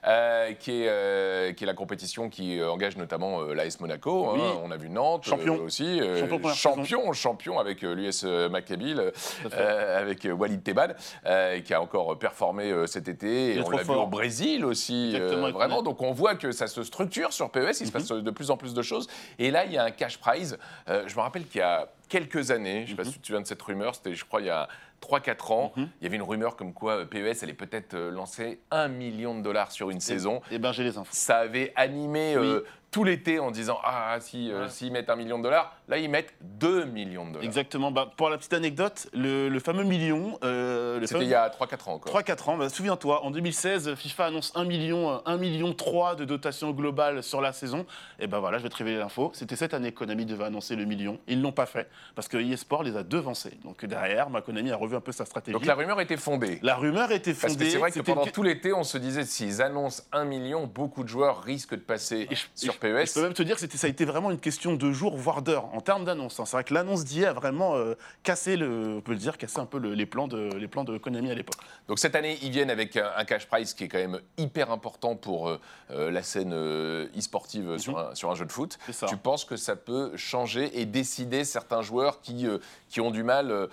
[0.08, 4.30] euh, qui, est, euh, qui est la compétition qui engage notamment euh, l'AS Monaco.
[4.30, 4.60] hein.
[4.64, 5.56] On a vu Nantes Champion.
[5.58, 9.58] euh, aussi, euh, Champion champion, champion avec euh, l'US Maccabi, Tout à fait.
[9.60, 10.88] euh, avec euh, Walid Teban,
[11.26, 13.56] euh, qui a encore performé euh, cet été.
[13.56, 15.82] Et on l'a vu au Brésil aussi, euh, vraiment.
[15.84, 18.58] Donc on voit que ça se structure sur PES, il se passe de plus en
[18.58, 19.08] plus de choses.
[19.40, 20.58] Et là, il y a un cash prize.
[20.90, 23.20] Euh, je me rappelle qu'il y a quelques années, je ne sais pas si tu
[23.20, 24.68] te souviens de cette rumeur, c'était je crois il y a
[25.02, 28.60] 3-4 ans, il y avait une rumeur comme quoi euh, PES allait peut-être euh, lancer
[28.70, 30.42] 1 million de dollars sur une saison.
[30.52, 31.10] Ben j'ai les infos.
[31.12, 32.64] Ça avait animé euh.
[32.92, 34.70] Tout l'été en disant Ah, si, euh, Ouais.
[34.70, 37.44] s'ils mettent 1 million de dollars, là ils mettent 2 millions de dollars.
[37.46, 37.90] Exactement.
[37.90, 40.38] Bah, pour la petite anecdote, le, le fameux million.
[40.44, 42.12] euh, C'était fameux- il y a 3-4 ans encore.
[42.14, 46.26] 3-4 ans, bah, souviens-toi, en 2016, FIFA annonce 1 million, euh, 1 million 3 de
[46.26, 47.86] dotation globale sur la saison.
[48.20, 49.32] Et ben voilà, je vais te révéler l'info.
[49.34, 51.18] C'était cette année que Konami devait annoncer le million.
[51.28, 53.58] Ils ne l'ont pas fait parce que eSport les a devancés.
[53.64, 55.54] Donc derrière, ma Konami a revu un peu sa stratégie.
[55.54, 56.60] Donc la rumeur était fondée.
[56.62, 57.54] La rumeur était fondée.
[57.56, 60.26] Parce que c'est vrai que pendant une- tout l'été, on se disait s'ils annoncent 1
[60.26, 63.06] million, beaucoup de joueurs risquent de passer Et je- sur PES.
[63.08, 65.42] Je peux même te dire que ça a été vraiment une question de jours, voire
[65.42, 66.40] d'heures, en termes d'annonce.
[66.40, 66.46] hein.
[66.46, 69.60] C'est vrai que l'annonce d'hier a vraiment euh, cassé, le, on peut le dire, cassé
[69.60, 71.56] un peu le- les, plans de, les plans de Konami à l'époque.
[71.88, 74.72] Donc cette année, ils viennent avec un, un cash prize qui est quand même hyper
[74.72, 75.60] important pour euh,
[75.92, 78.78] euh, la scène euh, e-sportive sur, un, sur un jeu de foot.
[78.92, 79.06] Ça.
[79.06, 82.48] Tu penses que ça peut changer et décider certains joueurs qui,
[82.90, 83.68] qui ont du mal,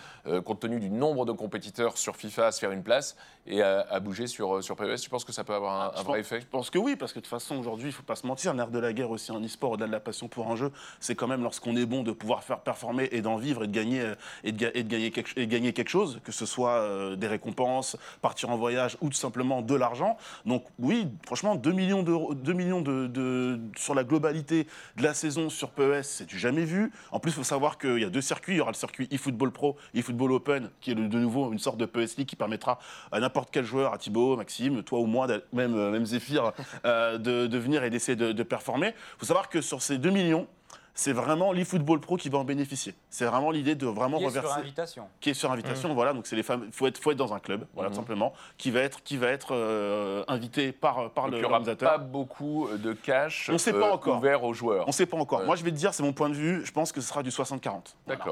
[0.44, 3.16] compte tenu du nombre de compétiteurs sur FIFA, à se faire une place
[3.48, 5.98] et à, à bouger sur, euh, sur PES Tu penses que ça peut avoir un,
[6.00, 6.40] un vrai pense- effet?
[6.40, 8.26] Je pense que oui, parce que de toute façon, aujourd'hui, il ne faut pas se
[8.26, 10.70] mentir, l'ère de la guerre aussi en e-sport, au-delà de la passion pour un jeu,
[11.00, 13.72] c'est quand même lorsqu'on est bon de pouvoir faire performer et d'en vivre et de
[13.72, 16.32] gagner, euh, et de, ga- et de gagner, quelque, et de gagner quelque chose, que
[16.32, 20.16] ce soit euh, des récompenses, partir en voyage ou tout simplement de l'argent.
[20.44, 25.14] Donc oui, franchement, 2 millions, d'euros, 2 millions de, de- sur la globalité de la
[25.14, 26.92] saison sur PES, c'est du jamais vu.
[27.12, 28.54] En plus, il faut savoir qu'il y a deux circuits.
[28.54, 31.78] Il y aura le circuit eFootball Pro, eFootball Open, qui est de nouveau une sorte
[31.78, 32.78] de PES League qui permettra
[33.12, 36.52] à n'importe quel joueur, à Thibaut, Maxime, toi ou moi, même, euh, même Zéphyr,
[36.84, 38.88] euh, de, de venir et d'essayer de, de performer.
[38.88, 40.46] Il faut savoir que sur ces 2 millions,
[40.94, 42.92] c'est vraiment l'eFootball Pro qui va en bénéficier.
[43.08, 45.08] C'est vraiment l'idée de vraiment Qui est sur invitation.
[45.20, 45.94] qui est sur invitation.
[45.94, 46.66] Voilà, donc c'est les femmes.
[46.72, 49.28] Faut être, faut être dans un club, voilà, tout simplement, qui va être, qui va
[49.28, 51.90] être euh, invité par par Donc, le il n'y aura l'organisateur.
[51.92, 54.16] pas beaucoup de cash On sait pas encore.
[54.18, 54.84] ouvert aux joueurs.
[54.86, 55.44] On ne sait pas encore.
[55.44, 56.66] Moi, je vais te dire, c'est mon point de vue.
[56.66, 57.94] Je pense que ce sera du 60-40.
[58.06, 58.24] Voilà.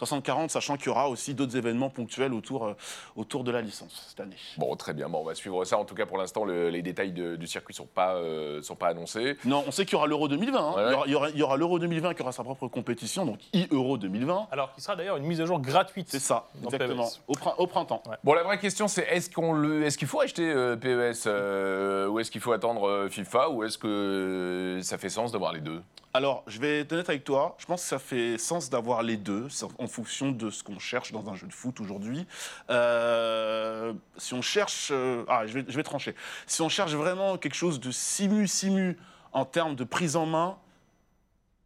[0.00, 0.20] D'accord.
[0.20, 2.74] 60-40, sachant qu'il y aura aussi d'autres événements ponctuels autour, euh,
[3.16, 4.36] autour de la licence cette année.
[4.56, 5.08] Bon, très bien.
[5.08, 5.78] Bon, on va suivre ça.
[5.78, 8.62] En tout cas, pour l'instant, le- les détails de- du circuit ne sont, pas, euh,
[8.62, 9.36] sont pas annoncés.
[9.44, 10.58] Non, on sait qu'il y aura l'Euro 2020.
[10.58, 10.72] hein.
[10.76, 11.02] Ouais, ouais.
[11.06, 14.48] Il y aura- Il y l'Euro 2020 qui aura sa propre compétition, donc e-Euro 2020.
[14.50, 16.08] Alors, qui sera d'ailleurs une mise à jour gratuite.
[16.10, 17.08] C'est ça, Dans exactement.
[17.28, 18.02] Au, prin- au printemps.
[18.24, 22.08] Bon, la vraie question, c'est est-ce qu'on le, est-ce qu'il faut acheter euh, PES euh,
[22.08, 25.52] ou est-ce qu'il faut attendre euh, FIFA ou est-ce que euh, ça fait sens d'avoir
[25.52, 25.82] les deux?
[26.12, 29.16] Alors, je vais être honnête avec toi, je pense que ça fait sens d'avoir les
[29.16, 29.46] deux,
[29.78, 32.26] en fonction de ce qu'on cherche dans un jeu de foot aujourd'hui.
[32.68, 34.88] Euh, si on cherche...
[34.90, 36.16] euh, ah, je vais, trancher.
[36.48, 38.98] Si on cherche vraiment quelque chose de simu-simu
[39.32, 40.58] en termes de prise en main,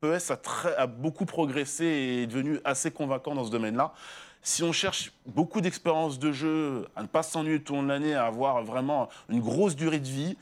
[0.02, 0.32] PES
[0.76, 3.94] a, beaucoup progressé et est devenu assez convaincant dans ce domaine-là.
[4.42, 8.14] Si on cherche beaucoup d'expérience de jeu, à ne pas s'ennuyer tout long de l'année,
[8.14, 10.36] à avoir vraiment une grosse durée de vie,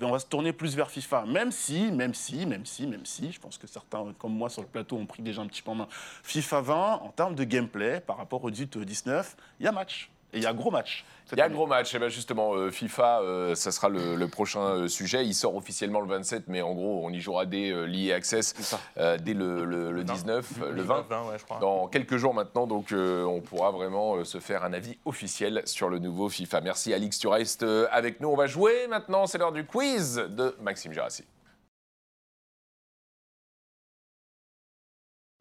[0.00, 1.24] on va se tourner plus vers FIFA.
[1.26, 4.62] Même si, même si, même si, même si, je pense que certains comme moi sur
[4.62, 5.88] le plateau ont pris déjà un petit peu en main.
[6.22, 10.10] FIFA 20, en termes de gameplay, par rapport au 18-19, il y a match.
[10.32, 11.04] Et il y a gros match.
[11.32, 11.94] Il y a un gros match.
[11.94, 15.24] Et ben justement, euh, FIFA, euh, ça sera le, le prochain euh, sujet.
[15.26, 18.54] Il sort officiellement le 27, mais en gros, on y jouera dès euh, l'EA Access,
[18.96, 21.06] euh, dès le, le- le 19, euh, le 20.
[21.08, 21.58] 20, ouais, je crois.
[21.60, 25.62] Dans quelques jours maintenant, donc euh, on pourra vraiment euh, se faire un avis officiel
[25.66, 26.60] sur le nouveau FIFA.
[26.62, 28.28] Merci Alix, tu restes avec nous.
[28.28, 31.24] On va jouer maintenant, c'est l'heure du quiz de Maxime Gérassi.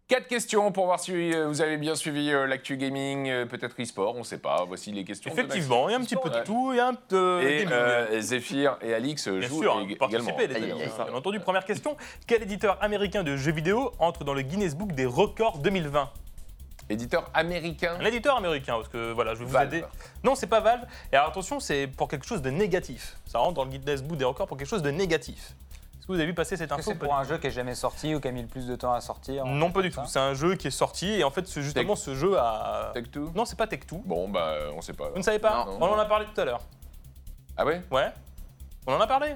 [0.08, 3.76] Quatre questions pour voir si euh, vous avez bien suivi euh, l'actu gaming, euh, peut-être
[3.82, 4.64] e-sport, on ne sait pas.
[4.66, 5.30] Voici les questions.
[5.30, 7.46] Effectivement, il y a un petit peu de tout, il y a un peu de
[7.46, 7.74] Et gaming.
[7.74, 10.60] euh, Zéphyr et Alix Bien jouent sûr, ég- participer, également.
[10.60, 10.82] les amis.
[10.84, 11.98] aïe, Bien entendu, première question.
[12.26, 16.10] Quel éditeur américain de jeux vidéo entre dans le Guinness Book des records 2020
[16.90, 17.98] Éditeur américain.
[18.00, 19.74] Un éditeur américain, parce que voilà, je vais vous Valve.
[19.74, 19.86] aider.
[20.24, 20.84] Non, c'est pas Valve.
[21.12, 23.18] Et alors attention, c'est pour quelque chose de négatif.
[23.26, 25.52] Ça rentre dans le Guinness Book des records pour quelque chose de négatif.
[26.08, 28.16] Que vous avez vu passer cette info c'est pour un jeu qui est jamais sorti
[28.16, 30.00] ou qui a mis le plus de temps à sortir Non, pas du tout.
[30.08, 32.92] C'est un jeu qui est sorti et en fait, ce- justement, ce jeu a.
[32.94, 34.02] Tech Two Non, c'est pas Tech2.
[34.06, 35.10] Bon, bah, on sait pas.
[35.10, 35.78] Vous ne savez pas Non.
[35.82, 36.62] On en a parlé tout à l'heure.
[37.58, 37.82] Ah ouais?
[37.92, 38.12] Ouais
[38.86, 39.36] On en a parlé?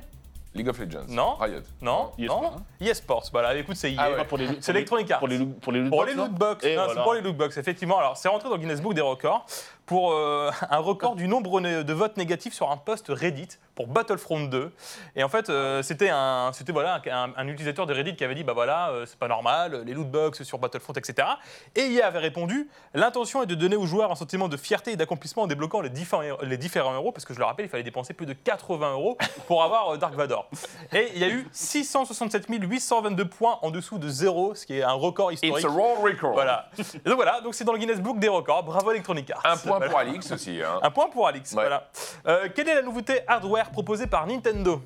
[0.53, 1.05] League of Legends.
[1.07, 1.35] Non.
[1.35, 1.59] Riot.
[1.81, 4.25] Non eSports, Non eSports, voilà, écoute, c'est Ah ouais.
[4.25, 5.19] Pour les- C'est Electronic Arts.
[5.19, 6.93] Pour les, pour les loot Pour box, les là loot box, voilà.
[6.93, 7.99] c'est pour les loot box, effectivement.
[7.99, 9.45] Alors, c'est rentré dans le Guinness Book des records
[9.91, 14.45] pour euh, un record du nombre de votes négatifs sur un post Reddit pour Battlefront
[14.45, 14.71] 2.
[15.17, 18.23] Et en fait, euh, c'était un, c'était voilà un, un- un utilisateur de Reddit qui
[18.23, 21.27] avait dit bah voilà, euh, c'est pas normal, les loot box sur Battlefront, etc.
[21.75, 24.95] Et il avait répondu l'intention est de donner aux joueurs un sentiment de fierté et
[24.95, 27.83] d'accomplissement en débloquant les différents, les différents euros, parce que je le rappelle, il fallait
[27.83, 30.47] dépenser plus de 80 euros pour avoir Dark Vador.
[30.93, 34.83] Et il y a eu 667 822 points en dessous de zéro, ce qui est
[34.83, 35.65] un record It's historique.
[35.65, 36.31] a world record.
[36.33, 36.69] Voilà.
[36.79, 38.63] Et donc voilà, donc c'est dans le Guinness Book des records.
[38.63, 39.41] Bravo Electronic Arts.
[39.45, 39.91] Un point Voilà.
[39.91, 40.61] pour Alix aussi.
[40.61, 40.79] Hein.
[40.81, 41.51] Un point pour Alix.
[41.53, 41.61] Ouais.
[41.61, 41.89] Voilà.
[42.27, 44.81] Euh, quelle est la nouveauté hardware proposée par Nintendo?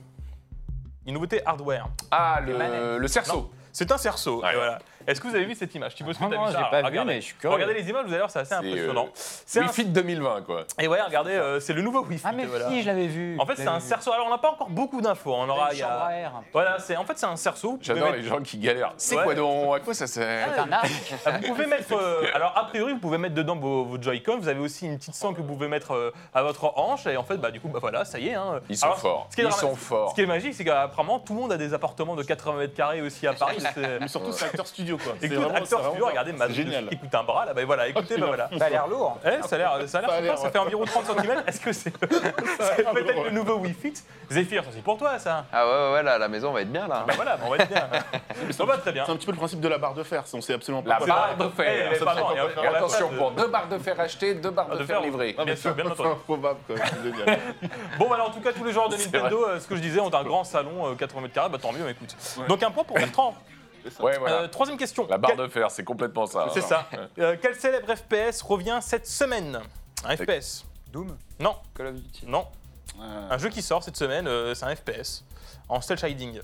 [1.06, 1.88] Une nouveauté hardware.
[2.12, 3.34] Ah, le, cerceau.
[3.34, 3.50] Non.
[3.72, 4.42] C'est un cerceau.
[4.42, 4.54] Ouais.
[4.54, 4.80] et voilà.
[5.08, 7.16] Est-ce que vous avez vu cette image Tu peux Non, non, j'ai pas vu, mais
[7.22, 7.54] je suis curieux.
[7.56, 9.06] Regardez les images, vous allez voir, c'est assez C'est, impressionnant.
[9.06, 10.64] euh, C'est un- Fit 2020, quoi.
[10.80, 12.24] Et ouais, regardez, euh, c'est le nouveau Wii Fit.
[12.28, 12.70] Ah mais voilà.
[12.70, 13.38] si, je l'avais vu.
[13.40, 14.12] En fait, c'est un cerceau.
[14.14, 15.34] Alors, on n'a pas encore beaucoup d'infos.
[15.34, 15.70] On aura.
[15.74, 16.32] Il y a- air.
[16.54, 17.78] Voilà, c'est en fait c'est un cerceau.
[17.82, 18.94] J'adore mettre- les gens qui galèrent.
[18.98, 19.24] C'est Ouais.
[19.24, 19.76] quoi donc?
[19.76, 20.48] À quoi ça sert?
[20.54, 20.88] C'est un arc.
[21.26, 21.94] Ah, Vous pouvez mettre.
[21.94, 24.38] euh, alors, a priori, vous pouvez mettre dedans vos, vos Joy-Con.
[24.40, 27.06] Vous avez aussi une petite sangle que vous pouvez mettre euh, à votre hanche.
[27.08, 28.36] Et en fait, bah, du coup, bah, voilà, ça y est.
[28.36, 28.60] hein.
[28.70, 29.28] Ils sont Alors, forts.
[29.32, 30.10] ce qui est Ils sont forts.
[30.12, 32.74] Ce qui est magique, c'est qu'apparemment, tout le monde a des appartements de 80 mètres
[32.76, 33.58] carrés aussi à Paris.
[34.00, 35.14] Mais surtout, c'est acteur studio, quoi.
[35.20, 36.88] C'est Écoute, vraiment- c'est acteur vraiment studio, pas- regardez, ma c'est génial.
[36.92, 38.50] Écoute un bras là, bah voilà, écoutez, bah voilà.
[38.58, 39.18] Ça a l'air lourd.
[39.26, 41.06] Eh, ça a l'air, ça a l'air, Ça a sympa, l'air, ça fait environ 30
[41.06, 41.44] cm.
[41.48, 43.94] Est-ce que c'est, c'est peut-être le nouveau Wii Fit
[44.30, 45.46] Zephyr, ça c'est pour toi ça.
[45.54, 47.04] Ah ouais, ouais, ouais, là, la maison, on va être bien, là.
[47.08, 47.88] Bah voilà, on va être bien.
[48.52, 49.04] Ça va très bien.
[49.06, 50.90] C'est un petit peu le principe de la barre de fer, on sait absolument pas.
[50.90, 51.88] La quoi barre de Eh, fer.
[51.92, 53.48] mais pardon, il y a- il y a Et la attention, phase de- pour deux
[53.48, 55.36] barres de fer achetées, deux barres de, fer livrées.
[55.46, 56.10] Bien sûr, bien C'est entendu.
[56.10, 56.76] improbable, quoi.
[56.78, 57.40] C'est génial.
[58.00, 59.76] Bon, bah, alors, en tout cas, tous les joueurs de C'est Nintendo, euh, ce que
[59.76, 62.16] je disais, ont un grand salon, euh, 80 mètres carrés, bah tant mieux, écoute.
[62.48, 63.34] Donc un point pour Bertrand.
[64.00, 64.42] Ouais, voilà.
[64.42, 65.08] Euh, troisième question.
[65.10, 66.48] La barre Quel- de fer, c'est complètement ça.
[66.54, 66.88] C'est ça.
[67.20, 69.60] Euh, quel célèbre FPS revient cette semaine?
[70.04, 71.18] Un FPS Doom?
[71.40, 72.26] Non, Call of Duty.
[72.28, 72.46] non.
[73.02, 75.24] Euh, Un jeu qui sort cette semaine, euh, c'est un FPS
[75.68, 76.40] en stealth shading.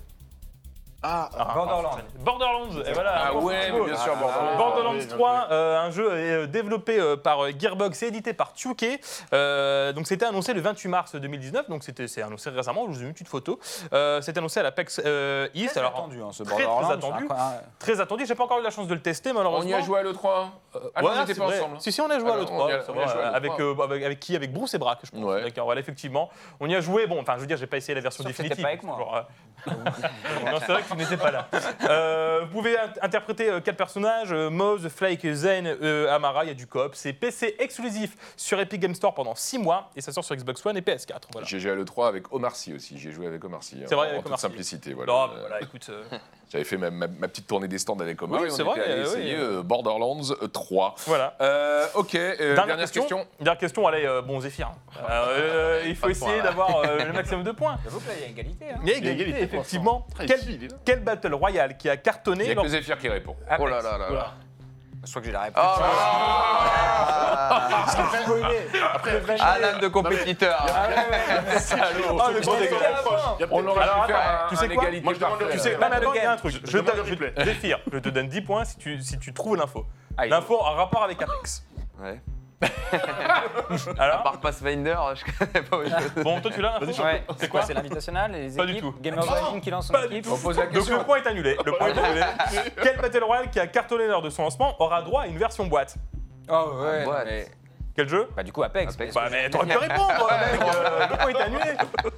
[1.03, 1.97] Ah, Ah, Borderlands.
[2.19, 3.13] Borderlands, et voilà.
[3.29, 4.57] Ah ouais, bien sûr, Borderlands.
[4.57, 8.99] Borderlands bien 3, euh, un jeu euh, développé euh, par Gearbox et édité par 2K.
[9.33, 12.85] Euh, donc c'était annoncé le 28 mars 2019, donc c'était c'est annoncé récemment.
[12.85, 13.59] Je vous ai mis une petite photo.
[13.93, 15.71] Euh, c'était annoncé à l'Apex euh, East.
[15.71, 16.91] Très Alors, attendu, hein, ce très, très Borderlands.
[16.93, 17.25] attendu.
[17.27, 17.63] c'est incroyable.
[17.79, 18.25] Très attendu.
[18.27, 19.71] J'ai pas encore eu la chance de le tester On malheureusement.
[19.71, 20.13] y a joué à l'E3
[20.95, 21.59] Ah non, Ouais, on n'était pas vrai.
[21.59, 21.81] ensemble.
[21.81, 22.99] Si, si, on a joué Ah à non, l'autre on y a- c'est on y
[22.99, 23.35] a vrai, joué à l'E3.
[23.35, 24.35] avec, euh, avec, avec qui?
[24.35, 25.23] Avec Bruce et Braque, je pense.
[25.23, 25.41] Ouais.
[25.45, 26.29] D'accord, voilà, effectivement.
[26.59, 28.31] On y a joué, bon, enfin, je veux dire, j'ai pas essayé la version Sauf
[28.31, 28.61] définitive.
[28.61, 29.27] pas avec moi.
[29.65, 31.47] C'est vrai que tu n'étais pas là.
[31.89, 36.47] Euh, vous pouvez int- interpréter euh, quatre personnages euh, Moz, Flake, Zen, euh, Amara, il
[36.47, 36.91] y a du coop.
[36.93, 40.65] C'est PC exclusif sur Epic Game Store pendant 6 mois et ça sort sur Xbox
[40.65, 41.21] One et PS4.
[41.31, 41.47] Voilà.
[41.47, 42.97] J'ai joué à l'E3 avec Omar Sy aussi.
[42.97, 43.77] J'ai joué avec Omar Sy.
[43.81, 44.41] hein, C'est vrai, en avec toute Omar Sy.
[44.43, 44.93] simplicité.
[44.93, 45.11] Voilà.
[45.11, 45.87] Non, voilà, écoute.
[45.89, 46.03] euh,
[46.51, 48.61] J'avais fait ma, ma- ma petite tournée des stands avec Omar Oui, et on c'est
[48.63, 49.41] était vrai, allé euh, essayer oui.
[49.41, 50.95] euh, Borderlands 3.
[51.05, 51.35] voilà.
[51.39, 53.25] Euh, ok, euh, dernière, question.
[53.39, 54.67] Dernière question, allez, euh, bon, Zéphyr.
[54.67, 54.75] hein.
[55.09, 57.77] Euh, il faut essayer d'avoir euh, le maximum de points.
[57.85, 58.65] J'avoue que là, il y a égalité.
[58.69, 58.79] hein.
[58.83, 60.05] Il y a Il égalité, effectivement.
[60.13, 63.07] Très Quel, il quel Battle Royale qui a Il cartonné n'y a que Zephyr qui
[63.09, 63.35] répond.
[63.59, 64.33] Oh là là là là.
[65.03, 65.63] Je crois que j'ai la réponse.
[65.65, 65.83] Oh
[68.93, 70.55] Après, Ah, l'âme de compétiteur.
[70.59, 70.89] Ah,
[71.95, 75.03] le grand il y a On aurait Alors, pu faire tu sais un quoi égalité
[75.03, 76.53] Moi, je demande Tu sais, il y a un truc.
[76.63, 77.33] Je je, replay.
[77.91, 79.85] Je te donne 10 points si tu, si tu trouves l'info.
[80.19, 81.65] L'info en rapport avec Apex.
[81.99, 82.21] Ouais.
[83.97, 86.23] Alors Par Pathfinder, je connais pas autre chose.
[86.23, 88.95] Bon, toi tu l'as l'info Ouais, C'est quoi C'est l'invitational, les Pas du équipes, tout.
[89.01, 90.31] Gamers Origin qui lance son Pas du équipe.
[90.31, 90.97] On pose la Donc question.
[90.97, 91.57] le point est annulé.
[91.65, 92.21] Le point est annulé.
[92.83, 95.65] Quel Battle Royale qui a cartonné lors de son lancement aura droit à une version
[95.67, 95.95] boîte?
[96.49, 97.25] Oh ouais, non, Boîte.
[97.27, 97.47] mais-
[97.95, 98.27] Quel jeu?
[98.35, 98.93] Bah du coup Apex.
[98.95, 99.13] Apex.
[99.13, 100.61] Bah mais t'aurais pu répondre, mec.
[100.61, 101.63] euh, le point est annulé.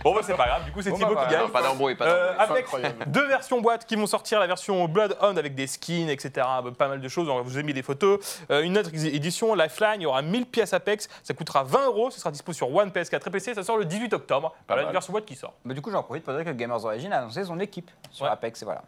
[0.04, 0.66] Bon bah c'est pas grave.
[0.66, 1.44] Du coup c'est Bon, Thibaut bah, qui gagne.
[1.44, 2.50] Non, pas d'embrouille, pas Euh, d'embrouille.
[2.52, 3.06] avec incroyable.
[3.08, 6.46] deux versions boîtes qui vont sortir, la version Bloodhound avec des skins, etc.
[6.78, 8.20] Pas mal de choses, on vous a mis des photos.
[8.52, 12.12] Euh, une autre édition, Lifeline, il y aura 1000 pièces Apex, ça coûtera 20 euros,
[12.12, 14.54] ce sera dispo sur One, PS4 et PC, ça sort le 18 octobre.
[14.68, 14.90] Voilà mal.
[14.90, 15.54] une version boîte qui sort.
[15.66, 18.26] Bah, du coup j'en profite pour dire que Gamers Origin a annoncé son équipe sur
[18.26, 18.32] Ouais.
[18.32, 18.84] Apex et voilà.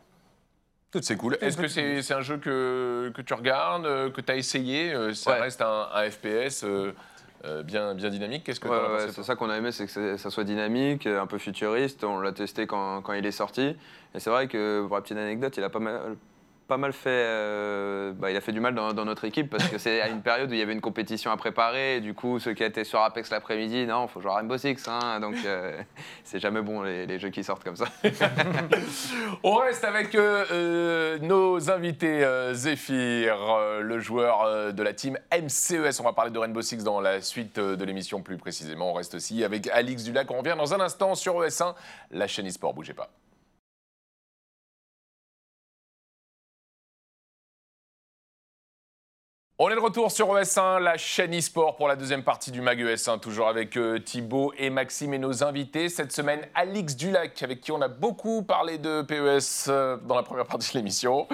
[1.02, 1.38] C'est cool.
[1.41, 5.13] Est-ce que c'est un jeu que, que tu regardes, euh, que tu as essayé euh,
[5.13, 5.41] Ça Ouais.
[5.41, 6.93] reste un, un FPS euh,
[7.63, 8.43] bien, bien dynamique.
[8.45, 11.28] Qu'est-ce que Ouais, ouais, c'est ça qu'on a aimé, c'est que ça soit dynamique, un
[11.28, 12.04] peu futuriste.
[12.04, 13.76] On l'a testé quand, quand il est sorti.
[14.13, 16.15] Et c'est vrai que, pour la petite anecdote, il a pas mal,
[16.67, 17.10] pas mal fait.
[17.10, 20.21] euh, bah, il a fait du mal dans, notre équipe parce que c'est à une
[20.21, 21.97] période où il y avait une compétition à préparer.
[21.97, 24.88] Et du coup, ceux qui étaient sur Apex l'après-midi, non, faut jouer à Rainbow Six.
[24.88, 25.19] hein.
[25.19, 25.82] donc, euh,
[26.23, 27.86] c'est jamais bon les, jeux qui sortent comme ça.
[29.43, 33.38] On reste avec euh, nos invités Zephyr,
[33.82, 35.99] le joueur de la team MCES.
[35.99, 38.91] On va parler de Rainbow Six dans la suite de l'émission plus précisément.
[38.91, 40.32] On reste aussi avec Alix Dulac.
[40.32, 41.75] On revient dans un instant sur ES1,
[42.12, 42.73] la chaîne eSport.
[42.73, 43.10] Bougez pas.
[49.58, 52.78] On est de retour sur ES1, la chaîne eSport pour la deuxième partie du MAG
[52.78, 55.88] ES1, toujours avec euh, Thibaut et Maxime et nos invités.
[55.88, 60.24] Cette semaine, Alix Dulac, avec qui on a beaucoup parlé de PES euh, dans la
[60.24, 61.30] première partie de l'émission.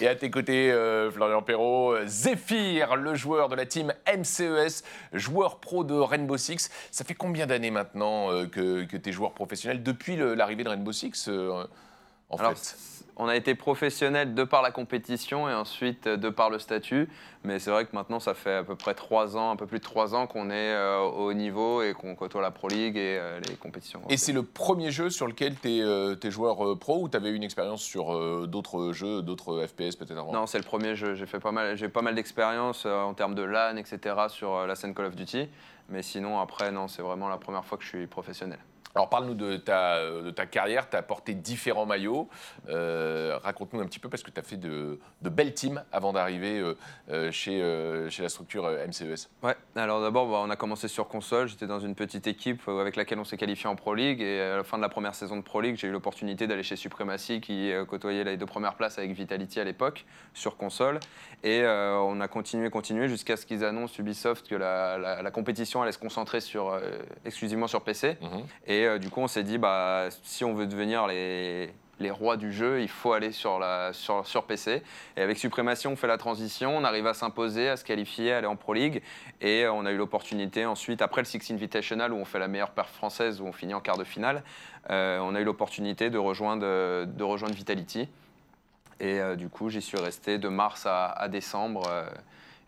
[0.00, 5.58] Et à tes côtés, euh, Florian Perrault, Zephyr, le joueur de la team MCES, joueur
[5.58, 6.70] pro de Rainbow Six.
[6.92, 10.92] Ça fait combien d'années maintenant que, que tu es joueur professionnel depuis l'arrivée de Rainbow
[10.92, 11.28] Six
[12.30, 12.76] en Alors, fait?
[13.16, 17.08] On a été professionnel de par la compétition et ensuite euh, de par le statut.
[17.44, 19.78] Mais c'est vrai que maintenant, ça fait à peu près trois ans, un peu plus
[19.78, 23.18] de trois ans qu'on est euh, au niveau et qu'on côtoie la Pro League et
[23.18, 24.00] euh, les compétitions.
[24.08, 27.42] Et c'est le premier jeu sur lequel tu es, joueur pro ou tu avais une
[27.42, 30.32] expérience sur d'autres jeux, d'autres FPS peut-être avant?
[30.32, 31.14] Non, c'est le premier jeu.
[31.14, 34.16] J'ai pas mal, j'ai pas mal d'expérience en termes de LAN, etc.
[34.28, 35.48] sur la scène Call of Duty.
[35.90, 38.58] Mais sinon, après, non, c'est vraiment la première fois que je suis professionnel.
[38.94, 42.28] Alors parle-nous de ta, de ta carrière, tu as porté différents maillots.
[42.68, 46.12] Euh, Raconte-nous un petit peu parce que tu as fait de, de belles teams avant
[46.12, 46.76] d'arriver euh,
[47.10, 49.28] euh, chez, euh, chez la structure MCES.
[49.42, 51.48] Ouais, alors d'abord, bah, on a commencé sur console.
[51.48, 54.20] J'étais dans une petite équipe avec laquelle on s'est qualifié en Pro League.
[54.20, 56.62] Et à la fin de la première saison de Pro League, j'ai eu l'opportunité d'aller
[56.62, 60.04] chez Supremacy, qui côtoyait les deux premières places avec Vitality à l'époque,
[60.34, 61.00] sur console.
[61.42, 65.82] Et on a continué, continué, jusqu'à ce qu'ils annoncent Ubisoft que la, la- la compétition
[65.82, 66.78] allait se concentrer sur,
[67.24, 68.16] exclusivement sur PC.
[68.68, 71.70] Et euh, du coup, on s'est dit, bah, si on veut devenir les,
[72.10, 73.58] rois du jeu, il faut aller sur,
[74.46, 74.82] PC.
[75.16, 78.38] Et avec Suprématie, on fait la transition, on arrive à s'imposer, à se qualifier, à
[78.38, 79.02] aller en Pro League.
[79.40, 82.48] Et euh, on a eu l'opportunité ensuite, après le Six Invitational, où on fait la
[82.48, 84.42] meilleure perf française, où on finit en quart de finale,
[84.90, 86.66] euh, on a eu l'opportunité de rejoindre,
[87.52, 88.08] Vitality.
[89.00, 91.82] Et du coup, j'y suis resté de mars à, décembre.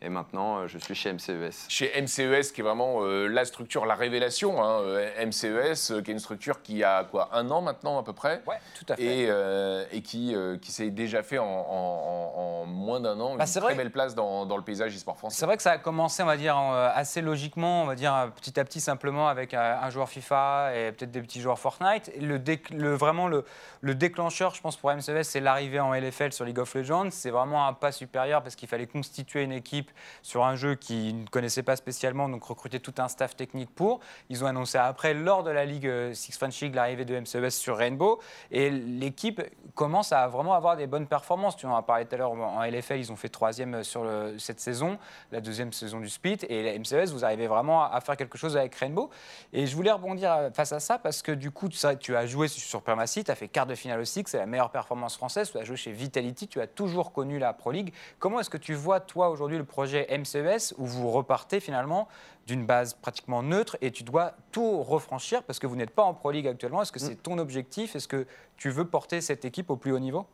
[0.02, 1.66] Et maintenant, euh, je suis chez MCES.
[1.68, 4.62] Chez MCES, qui est vraiment euh, la structure, la révélation.
[4.62, 8.02] hein, euh, MCES, euh, qui est une structure qui a quoi, un an maintenant à
[8.02, 9.02] peu près Ouais, tout à fait.
[9.02, 13.18] et, euh, et qui, euh, qui s'est déjà fait en, en- en- en moins d'un
[13.20, 13.74] an Bah, une très vrai.
[13.74, 15.38] belle place dans, dans le paysage e-sport français.
[15.38, 18.61] C'est vrai que ça a commencé, on va dire, assez logiquement, on va dire petit
[18.61, 22.11] à petit simplement avec un joueur FIFA et peut-être des petits joueurs Fortnite.
[22.14, 23.44] Et Le, vraiment le,
[23.80, 27.08] le déclencheur, je pense pour MCVS, c'est l'arrivée en LFL sur League of Legends.
[27.10, 29.85] C'est vraiment un pas supérieur parce qu'il fallait constituer une équipe
[30.22, 34.00] sur un jeu qu'ils ne connaissaient pas spécialement, donc recruter tout un staff technique pour.
[34.28, 37.76] Ils ont annoncé après, lors de la Ligue euh, Six French l'arrivée de MCES sur
[37.76, 38.20] Rainbow.
[38.50, 39.42] Et l'équipe
[39.74, 41.56] commence à vraiment avoir des bonnes performances.
[41.56, 44.38] Tu en as parlé tout à l'heure en LFL, ils ont fait troisième sur le-
[44.38, 44.98] cette saison,
[45.32, 46.38] la deuxième saison du split.
[46.48, 49.10] Et la MCES, vous arrivez vraiment à, faire quelque chose avec Rainbow.
[49.52, 52.48] Et je voulais rebondir euh, face à ça parce que du coup, tu, as joué
[52.48, 55.50] sur Permacy, tu as fait quart de finale aussi, c'est la meilleure performance française.
[55.50, 57.92] Tu as joué chez Vitality, tu as toujours connu la Pro League.
[58.18, 62.08] Comment est-ce que tu vois, toi, aujourd'hui, le projet MCES où vous repartez finalement
[62.46, 66.14] d'une base pratiquement neutre et tu dois tout refranchir parce que vous n'êtes pas en
[66.14, 67.94] Pro League actuellement Est-ce que c'est ton objectif?
[67.94, 70.24] Est-ce que tu veux porter cette équipe au plus haut niveau?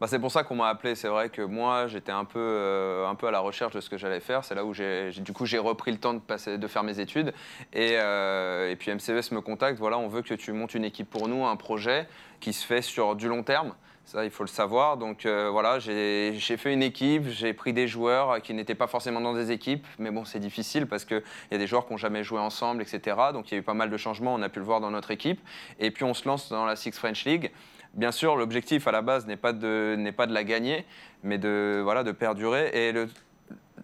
[0.00, 0.94] Bah, c'est pour ça qu'on m'a appelé.
[0.94, 3.90] C'est vrai que moi, j'étais un peu, euh, un peu à la recherche de ce
[3.90, 4.44] que j'allais faire.
[4.44, 7.00] C'est là où j'ai, du coup, j'ai repris le temps de, passer, de faire mes
[7.00, 7.34] études.
[7.72, 9.80] Et, euh, et puis MCES me contacte.
[9.80, 12.06] Voilà, on veut que tu montes une équipe pour nous, un projet
[12.38, 13.74] qui se fait sur du long terme.
[14.08, 14.96] Ça, il faut le savoir.
[14.96, 19.20] Donc euh, voilà, j'ai fait une équipe, j'ai pris des joueurs qui n'étaient pas forcément
[19.20, 21.98] dans des équipes, mais bon, c'est difficile parce qu'il y a des joueurs qui n'ont
[21.98, 23.18] jamais joué ensemble, etc.
[23.34, 24.90] Donc il y a eu pas mal de changements, on a pu le voir dans
[24.90, 25.42] notre équipe.
[25.78, 27.50] Et puis on se lance dans la Six French League.
[27.92, 30.86] Bien sûr, l'objectif à la base n'est pas de, pas de la gagner,
[31.22, 32.70] mais de, voilà, de perdurer.
[32.72, 33.08] Et le,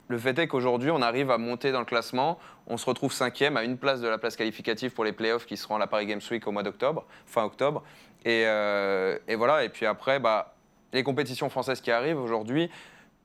[0.09, 2.39] le fait est qu'aujourd'hui, on arrive à monter dans le classement.
[2.67, 5.57] On se retrouve cinquième à une place de la place qualificative pour les playoffs qui
[5.57, 7.83] seront à la Paris Games Week au mois d'octobre, fin octobre.
[8.25, 9.65] Et, euh, voilà.
[9.65, 10.55] Et puis après, bah,
[10.93, 12.71] les compétitions françaises qui arrivent aujourd'hui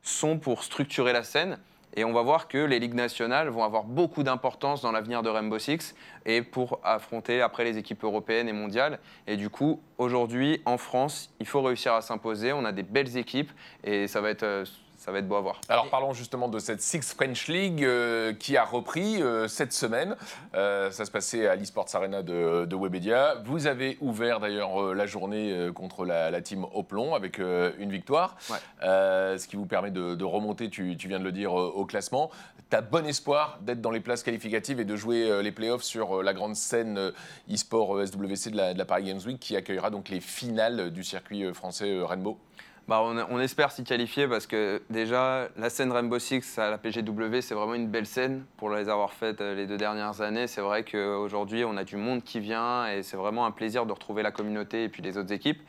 [0.02, 1.60] sont pour structurer la scène.
[1.96, 5.30] Et on va voir que les ligues nationales vont avoir beaucoup d'importance dans l'avenir de
[5.30, 9.00] Rainbow Six et pour affronter après les équipes européennes et mondiales.
[9.26, 12.54] Et du coup, aujourd'hui, en France, il faut réussir à s'imposer.
[12.54, 13.52] On a des belles équipes
[13.84, 14.66] et ça va être, euh,
[15.10, 15.60] ça va être beau à voir.
[15.70, 20.16] Alors parlons justement de cette Six French League euh, qui a repris euh, cette semaine.
[20.54, 23.42] Euh, ça se passait à l'eSports Arena de, de Webedia.
[23.44, 27.72] Vous avez ouvert d'ailleurs euh, la journée euh, contre la, la team Oplon avec euh,
[27.80, 28.58] une victoire, Ouais.
[28.84, 31.72] Euh, ce qui vous permet de, de remonter, tu, tu viens de le dire, euh,
[31.74, 32.30] au classement.
[32.70, 35.82] Tu as bon espoir d'être dans les places qualificatives et de jouer euh, les playoffs
[35.82, 37.12] sur euh, la grande scène
[37.52, 40.92] e-sport euh, SWC de la, de la Paris Games Week qui accueillera donc les finales
[40.92, 42.38] du circuit français euh, Rainbow.
[42.90, 47.42] Bah, on, espère s'y qualifier parce que déjà, la scène Rainbow Six à la PGW,
[47.42, 50.48] c'est vraiment une belle scène pour les avoir faites euh, les deux dernières années.
[50.48, 53.92] C'est vrai qu'aujourd'hui, on a du monde qui vient et c'est vraiment un plaisir de
[53.92, 55.62] retrouver la communauté et puis les autres équipes.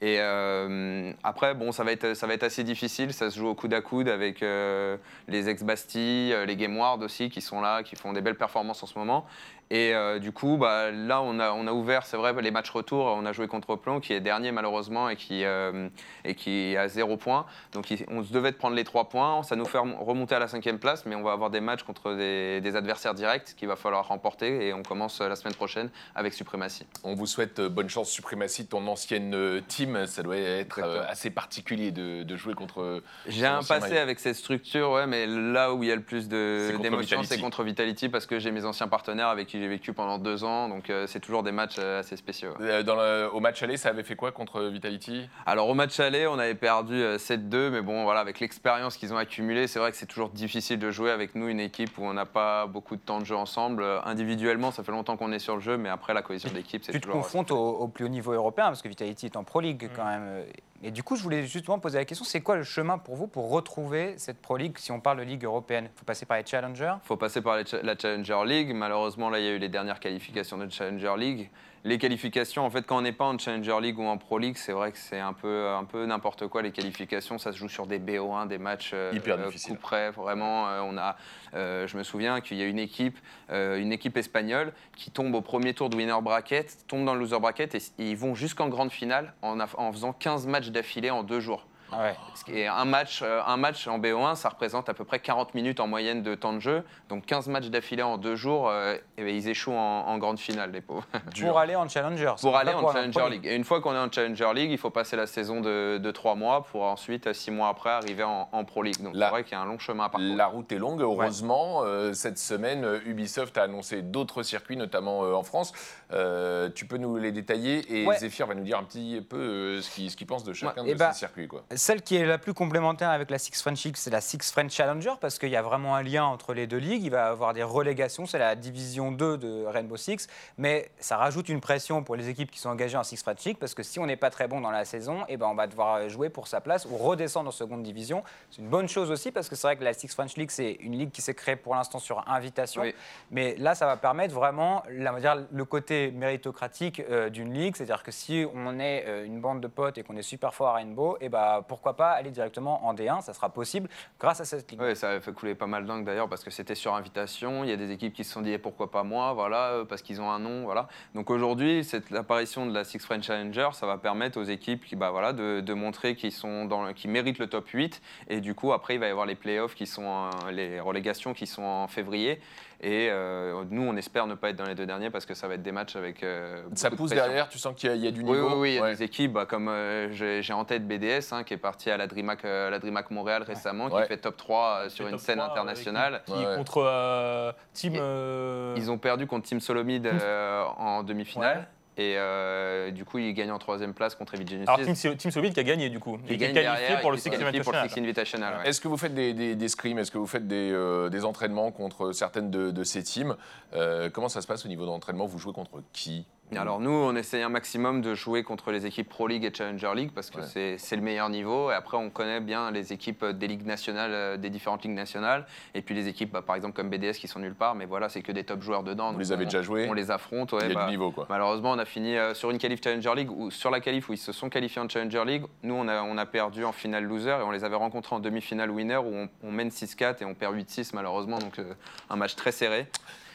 [0.00, 3.12] Et euh, après, bon, ça va, être, assez difficile.
[3.12, 4.96] Ça se joue au coude à coude avec euh,
[5.26, 8.86] les ex-Bastille, les Game Ward aussi qui sont là, qui font des belles performances en
[8.86, 9.26] ce moment.
[9.72, 12.70] Et euh, du coup, bah, là, on a, on a ouvert, c'est vrai, les matchs
[12.70, 13.04] retour.
[13.06, 15.88] On a joué contre Plon, qui est dernier malheureusement et qui, euh,
[16.24, 17.46] et qui a zéro point.
[17.72, 19.44] Donc, il- on se devait de prendre les trois points.
[19.44, 21.84] Ça nous fait rem- remonter à la cinquième place, mais on va avoir des matchs
[21.84, 24.66] contre des, des adversaires directs qu'il va falloir remporter.
[24.66, 26.84] Et on commence euh, la semaine prochaine avec Suprématie.
[27.04, 30.04] On vous souhaite bonne chance, Suprématie, ton ancienne team.
[30.08, 33.02] Ça doit être euh, assez particulier de, de jouer contre.
[33.28, 36.26] J'ai un passé avec cette structure, ouais, mais là où il y a le plus
[36.28, 40.18] d'émotions, c'est contre Vitality parce que j'ai mes anciens partenaires avec qui j'ai vécu pendant
[40.18, 40.68] deux ans.
[40.68, 42.50] Donc, euh, c'est toujours des matchs euh, assez spéciaux.
[42.58, 42.70] ouais.
[42.70, 45.28] Euh, Dans le- au match aller, ça avait fait quoi contre Vitality?
[45.46, 49.12] Alors au match aller, on avait perdu euh, 7-2, mais bon, voilà, avec l'expérience qu'ils
[49.12, 52.04] ont accumulée, c'est vrai que c'est toujours difficile de jouer avec nous, une équipe où
[52.04, 53.82] on n'a pas beaucoup de temps de jeu ensemble.
[53.82, 56.82] Euh, Individuellement, ça fait longtemps qu'on est sur le jeu, mais après, la cohésion d'équipe,
[56.84, 57.20] c'est Tu te toujours...
[57.22, 60.04] confrontes au, au plus haut niveau européen parce que Vitality est en Pro League quand
[60.04, 60.44] même.
[60.82, 63.26] Et du coup, je voulais justement poser la question c'est quoi le chemin pour vous
[63.26, 65.90] pour retrouver cette Pro League si on parle de Ligue européenne?
[65.94, 68.74] Il faut passer par les challengers faut passer par les la Challenger League.
[68.74, 71.50] Malheureusement, là, il y a eu les dernières qualifications de Challenger League.
[71.82, 74.58] Les qualifications, en fait, quand on n'est pas en Challenger League ou en Pro League,
[74.58, 76.60] c'est vrai que c'est un peu, un peu n'importe quoi.
[76.60, 80.10] Les qualifications, ça se joue sur des BO1, des matchs euh, Hyper euh, coup près.
[80.10, 81.16] Vraiment, euh, on a,
[81.54, 83.18] euh, je me souviens qu'il y a une équipe,
[83.50, 87.40] une équipe espagnole qui tombe au premier tour de winner bracket, tombe dans le loser
[87.40, 91.22] bracket et, et ils vont jusqu'en grande finale en, en faisant 15 matchs d'affilée en
[91.22, 91.66] deux jours.
[91.92, 92.14] Ouais.
[92.48, 95.78] Est un match, euh, un match en BO1, ça représente à peu près 40 minutes
[95.80, 96.82] en moyenne de temps de jeu.
[97.08, 100.38] Donc 15 matchs d'affilée en deux jours, euh, et ben, ils échouent en, en grande
[100.38, 101.06] finale, les pauvres.
[101.40, 102.32] Pour aller en challenger.
[102.40, 103.46] pour aller en Challenger League.
[103.46, 106.10] Et une fois qu'on est en Challenger League, il faut passer la saison de, de
[106.10, 109.02] 3 mois pour ensuite, 6 mois après, arriver en, en Pro League.
[109.02, 110.36] Donc La- c'est vrai qu'il y a un long chemin à parcourir.
[110.36, 111.82] La route est longue, heureusement.
[111.84, 115.72] Euh, cette semaine, euh, Ubisoft a annoncé d'autres circuits, notamment euh, en France.
[116.12, 118.16] Euh, tu peux nous les détailler et Ouais.
[118.18, 120.94] Zephyr va nous dire un petit peu euh, ce qu'il pense de chacun Ouais, et
[120.94, 121.46] de bah, ces circuits.
[121.46, 121.62] Quoi.
[121.80, 124.72] Celle qui est la plus complémentaire avec la Six French League, c'est la Six French
[124.72, 127.02] Challenger, parce qu'il y a vraiment un lien entre les deux ligues.
[127.04, 130.26] Il va y avoir des relégations, c'est la division 2 de Rainbow Six,
[130.58, 133.56] mais ça rajoute une pression pour les équipes qui sont engagées en Six French League,
[133.58, 135.66] parce que si on n'est pas très bon dans la saison, eh ben on va
[135.66, 138.22] devoir jouer pour sa place ou redescendre en seconde division.
[138.50, 140.72] C'est une bonne chose aussi, parce que c'est vrai que la Six French League, c'est
[140.80, 142.94] une ligue qui s'est créée pour l'instant sur invitation, Oui.
[143.30, 148.02] mais là, ça va permettre vraiment la- dire, le côté méritocratique euh, d'une ligue, c'est-à-dire
[148.02, 150.74] que si on est euh, une bande de potes et qu'on est super fort à
[150.74, 154.68] Rainbow, et ben pourquoi pas aller directement en D1, ça sera possible grâce à cette
[154.68, 154.80] ligue.
[154.82, 157.62] Oui, ça a fait couler pas mal d'encre d'ailleurs parce que c'était sur invitation.
[157.62, 159.84] Il y a des équipes qui se sont dit eh, pourquoi pas moi, voilà, euh,
[159.84, 160.88] parce qu'ils ont un nom, voilà.
[161.14, 164.96] Donc aujourd'hui, cette l'apparition de la Six French Challenger, ça va permettre aux équipes qui,
[164.96, 168.02] bah, voilà, de, montrer qu'ils sont dans, qu'ils méritent le top 8.
[168.26, 171.46] Et du coup, après, il va y avoir les playoffs qui sont, les relégations qui
[171.46, 172.40] sont en février.
[172.82, 175.46] Et euh, nous, on espère ne pas être dans les deux derniers parce que ça
[175.46, 176.22] va être des matchs avec.
[176.22, 178.30] euh, Ça de pousse derrière, tu sens qu'il y, a- il y a du Oui,
[178.32, 178.48] niveau.
[178.48, 178.94] oui, oui, il y a Ouais.
[178.94, 182.06] des équipes bah, comme euh, j'ai en tête BDS hein, qui est parti à la
[182.06, 184.00] DreamHack, euh, la DreamHack Montréal récemment, Ouais.
[184.02, 186.22] qui fait top 3 euh, sur une scène 3, internationale.
[186.24, 186.56] Qui, qui Ouais.
[186.56, 187.94] contre euh, Team.
[187.98, 191.68] Euh, Ils ont perdu contre Team Solomid euh, en demi-finale.
[192.00, 194.64] Et euh, du coup, ils gagnent en troisième place contre Evil Genesis.
[194.72, 196.14] Alors Team, So- Team Solid qui a gagné du coup.
[196.28, 198.04] Est gagne qualifié derrière, pour le Six est qualifié pour le Six Invitational.
[198.04, 198.56] Invitational.
[198.60, 198.68] ouais.
[198.70, 199.98] Est-ce que vous faites des, des, des scrims?
[199.98, 203.36] Est-ce que vous faites des, euh, des entraînements contre certaines de, de ces teams?
[203.74, 205.26] Euh, Comment ça se passe au niveau d'entraînement?
[205.26, 206.24] Vous jouez contre qui?
[206.56, 209.92] Alors nous, on essaye un maximum de jouer contre les équipes Pro League et Challenger
[209.94, 210.76] League parce que Ouais.
[210.78, 211.70] c'est- le meilleur niveau.
[211.70, 215.46] Et après, on connaît bien les équipes des ligues nationales, euh, des différentes ligues nationales.
[215.74, 217.74] Et puis les équipes, bah, par exemple comme BDS, qui sont nulle part.
[217.76, 219.12] Mais voilà, c'est que des top joueurs dedans.
[219.12, 220.52] Vous les avez on- déjà joués On les affronte.
[220.52, 221.26] ouais, Il y a bah, du niveau, quoi.
[221.30, 224.12] Malheureusement, on a fini euh, sur une qualif Challenger League ou sur la qualif où
[224.12, 225.44] ils se sont qualifiés en Challenger League.
[225.62, 228.20] Nous, on a, on a perdu en finale loser et on les avait rencontrés en
[228.20, 231.38] demi-finale winner où on, on mène 6-4 et on perd 8-6 malheureusement.
[231.38, 231.74] Donc euh,
[232.10, 232.86] un match très serré.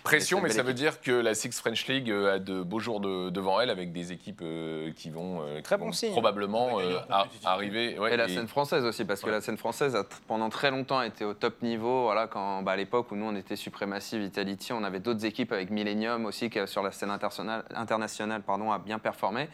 [0.06, 3.00] Pression, mais ça veut dire que la Six French League euh, a de beaux jours
[3.00, 6.12] de- devant elle avec des équipes euh, qui vont, euh, qui Très bon vont signe.
[6.12, 7.00] probablement euh,
[7.44, 7.98] arriver.
[8.00, 9.32] ouais, et la et- scène française aussi, parce que Ouais.
[9.34, 12.04] la scène française a pendant très longtemps été au top niveau.
[12.04, 15.52] Voilà, quand, bah, à l'époque où nous on était Supremacy, Vitality, on avait d'autres équipes
[15.52, 19.50] avec Millennium aussi qui sur la scène internationale, internationale pardon, a bien performé.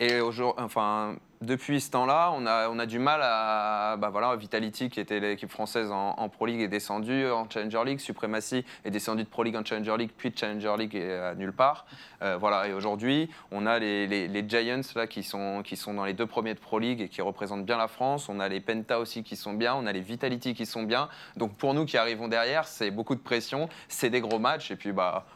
[0.00, 1.14] Et aujourd'hui, enfin,
[1.44, 3.96] depuis ce temps-là, on a, on a du mal à.
[3.98, 7.82] Bah voilà, Vitality, qui était l'équipe française en, en Pro League, est descendue en Challenger
[7.84, 7.98] League.
[8.00, 11.34] Supremacy est descendu de Pro League en Challenger League, puis de Challenger League et à
[11.34, 11.86] nulle part.
[12.22, 15.94] Euh, voilà, et aujourd'hui, on a les, les- les Giants là, qui, sont, qui sont
[15.94, 18.28] dans les deux premiers de Pro League et qui représentent bien la France.
[18.28, 19.74] On a les Penta aussi qui sont bien.
[19.74, 21.08] On a les Vitality qui sont bien.
[21.36, 23.68] Donc pour nous qui arrivons derrière, c'est beaucoup de pression.
[23.88, 24.70] C'est des gros matchs.
[24.70, 25.26] Et puis, bah,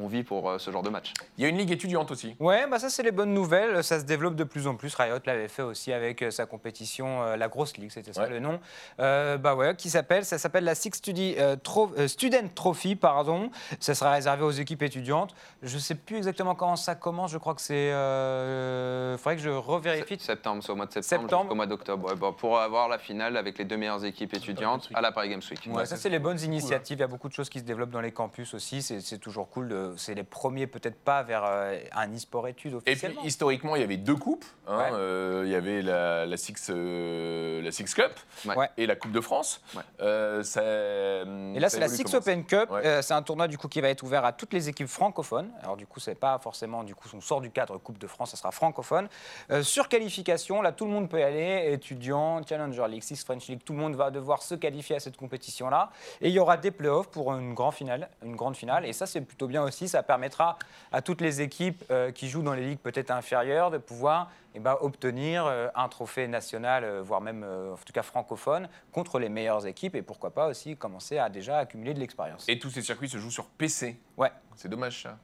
[0.00, 1.12] on vit pour euh, ce genre de match.
[1.36, 2.36] Il y a une ligue étudiante aussi.
[2.40, 3.82] Ouais, bah ça c'est les bonnes nouvelles.
[3.84, 4.94] Ça se développe de plus en plus.
[4.94, 8.30] Riot l'avait fait aussi avec euh, sa compétition, euh, la grosse ligue, c'était ça Ouais.
[8.30, 8.60] le nom.
[9.00, 12.96] Euh, bah ouais, qui s'appelle, ça s'appelle la Six Studi- euh, Tro- euh, Student Trophy,
[12.96, 13.50] pardon.
[13.80, 15.34] Ça sera réservé aux équipes étudiantes.
[15.62, 17.30] Je sais plus exactement comment ça commence.
[17.30, 20.18] Je crois que c'est, euh, faudrait que je revérifie.
[20.18, 21.42] Septembre, c'est au mois de septembre, Septembre.
[21.44, 22.08] jusqu'au mois d'octobre.
[22.08, 25.30] Ouais, bah, pour avoir la finale avec les deux meilleures équipes étudiantes à la Paris
[25.30, 25.60] Games Week.
[25.74, 26.98] Ouais, ça c'est les bonnes initiatives.
[26.98, 28.82] Il y a beaucoup de choses qui se développent dans les campus aussi.
[28.82, 29.68] C'est c'est toujours cool.
[29.68, 33.22] de- C'est les premiers peut-être pas vers euh, un e-sport études Et puis officiellement.
[33.24, 34.44] historiquement, il y avait deux coupes.
[34.66, 34.78] hein.
[34.78, 34.90] Ouais.
[34.92, 38.12] Euh, il y avait la, la Six, euh, la Six Cup
[38.44, 38.68] Ouais.
[38.76, 39.60] Et la Coupe de France.
[39.74, 39.82] Ouais.
[40.00, 42.70] Euh, ça, Et là, c'est la Six Open Cup.
[42.70, 42.86] Ouais.
[42.86, 45.50] Euh, c'est un tournoi du coup qui va être ouvert à toutes les équipes francophones.
[45.62, 48.30] Alors du coup, c'est pas forcément du coup on sort du cadre Coupe de France,
[48.30, 49.08] ça sera francophone.
[49.50, 51.72] Euh, sur qualification, là, tout le monde peut y aller.
[51.72, 55.16] Étudiants, Challenger League, Six French League, tout le monde va devoir se qualifier à cette
[55.16, 55.90] compétition-là.
[56.20, 58.84] Et il y aura des playoffs pour une grande finale, une grande finale.
[58.86, 59.77] Et ça, c'est plutôt bien aussi.
[59.86, 60.58] Ça permettra
[60.90, 64.58] à toutes les équipes euh, qui jouent dans les ligues peut-être inférieures de pouvoir eh
[64.60, 69.28] ben, obtenir euh, un trophée national, euh, voire même en tout cas francophone, contre les
[69.28, 72.46] meilleures équipes et pourquoi pas aussi commencer à déjà accumuler de l'expérience.
[72.48, 74.00] Et tous ces circuits se jouent sur PC.
[74.16, 74.32] Ouais.
[74.56, 75.16] C'est dommage ça.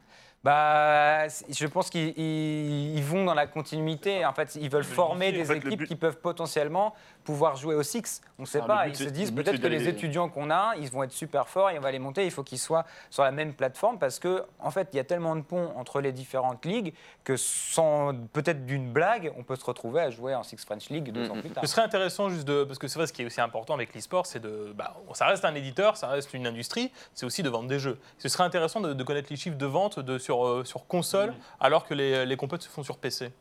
[0.45, 4.27] Bah, je pense qu'ils ils- ils vont dans la continuité.
[4.27, 6.95] En fait, ils veulent former des équipes qui peuvent potentiellement
[7.25, 8.21] pouvoir jouer au Six.
[8.39, 8.85] On ne sait Alors, pas.
[8.85, 11.71] but, Ils se disent peut-être que les étudiants qu'on a, ils vont être super forts
[11.71, 12.25] et on va les monter.
[12.25, 15.05] Il faut qu'ils soient sur la même plateforme parce que, en fait, il y a
[15.05, 16.95] tellement de ponts entre les différentes ligues
[17.25, 21.11] que sans peut-être d'une blague, on peut se retrouver à jouer en Six French League
[21.13, 21.41] deux ans Mhm.
[21.41, 21.65] plus tard.
[21.65, 22.65] Ce serait intéressant juste de.
[22.65, 24.73] Parce que c'est vrai, ce qui est aussi important avec l'e-sport, c'est de.
[24.77, 27.99] Bah, ça reste un éditeur, ça reste une industrie, c'est aussi de vendre des jeux.
[28.19, 31.35] Ce serait intéressant de, de connaître les chiffres de vente de, sur, euh, sur console,
[31.61, 33.33] alors que les, les se font sur PC.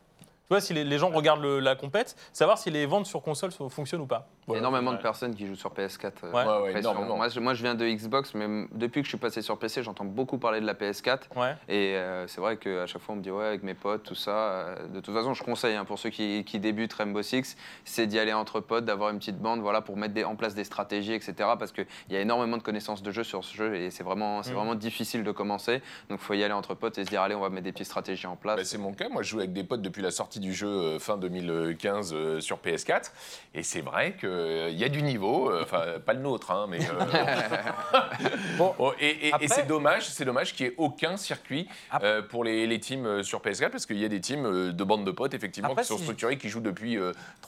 [0.44, 3.22] Tu vois, si les, les gens regardent le- la compète, savoir si les ventes sur
[3.22, 4.28] console so- fonctionnent ou pas.
[4.46, 5.02] Il y a énormément de Ouais.
[5.02, 6.22] personnes qui jouent sur PS4.
[6.24, 6.72] euh, Ouais.
[6.74, 7.16] Ouais, énormément.
[7.16, 9.58] moi, je, moi, je viens de Xbox, mais m- depuis que je suis passé sur
[9.58, 11.30] PC, j'entends beaucoup parler de la PS4.
[11.34, 11.54] Ouais.
[11.70, 14.14] Et euh, c'est vrai qu'à chaque fois, on me dit, ouais, avec mes potes, tout
[14.14, 14.30] ça.
[14.32, 18.06] euh, de toute façon, je conseille hein, pour ceux qui, qui débutent Rainbow Six, c'est
[18.06, 20.64] d'y aller entre potes, d'avoir une petite bande voilà, pour mettre des- en place des
[20.64, 21.32] stratégies, etc.
[21.58, 24.42] Parce qu'il y a énormément de connaissances de jeu sur ce jeu et c'est vraiment,
[24.42, 24.56] c'est Mm.
[24.56, 25.80] vraiment difficile de commencer.
[26.10, 27.72] Donc, il faut y aller entre potes et se dire, allez, on va mettre des
[27.72, 28.56] petites stratégies en place.
[28.56, 29.08] Bah, c'est mon cas.
[29.08, 32.12] Moi, je joue avec des potes depuis la sortie sortie du jeu euh, fin 2015
[32.12, 33.12] euh, sur PS4.
[33.54, 36.78] Et c'est vrai qu'il y a du niveau, euh, enfin pas le nôtre, hein, mais.
[36.80, 36.92] euh,
[38.58, 41.68] Bon, Bon, et et- et Après- c'est dommage, c'est dommage qu'il n'y ait aucun circuit
[41.90, 44.44] Après- euh, pour les, les teams euh, sur PS4 parce qu'il y a des teams
[44.46, 46.98] euh, de bande de potes effectivement Après, qui sont si- structurés, qui jouent depuis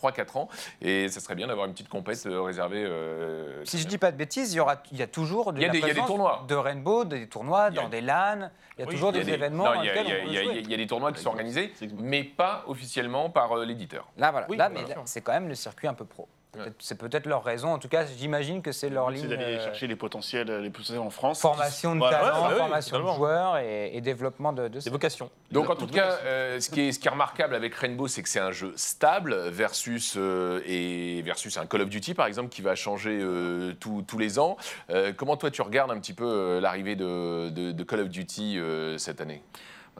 [0.00, 0.48] 3-4 ans
[0.82, 2.84] et ça serait bien d'avoir une petite compète euh, réservée.
[2.84, 5.58] euh, Si je dis pas de bêtises, il y, aura, il y a toujours de
[5.58, 6.44] Il y a la des- il y a des tournois.
[6.48, 9.20] de Rainbow, des tournois a- dans des LAN, il y a Oui, toujours il y
[9.20, 10.76] a des, des- événements non, il y a- lesquels il y a- il y a
[10.76, 14.06] des tournois qui sont organisés, mais pas officiellement par euh, l'éditeur.
[14.18, 14.46] Là, voilà.
[14.48, 16.28] Oui, là, mais c'est quand même le circuit un peu pro.
[16.52, 17.68] Peut-être- C'est peut-être leur raison.
[17.74, 19.28] En tout cas, j'imagine que c'est leur C'est ligne.
[19.28, 21.38] d'aller euh, chercher les potentiels, les potentiels en France.
[21.42, 22.18] Formation de Voilà.
[22.18, 24.80] talent, Ouais, ouais, ouais, formation de joueurs et, et développement de, de.
[24.80, 25.28] Des vocations.
[25.50, 28.22] Donc en tout cas, euh, ce, qui est, ce qui est remarquable avec Rainbow, c'est
[28.22, 32.48] que c'est un jeu stable versus, euh, et versus un Call of Duty par exemple
[32.48, 34.56] qui va changer euh, tous- tous les ans.
[34.88, 38.08] Euh, comment toi tu regardes un petit peu euh, l'arrivée de, de- de Call of
[38.08, 39.42] Duty euh, cette année?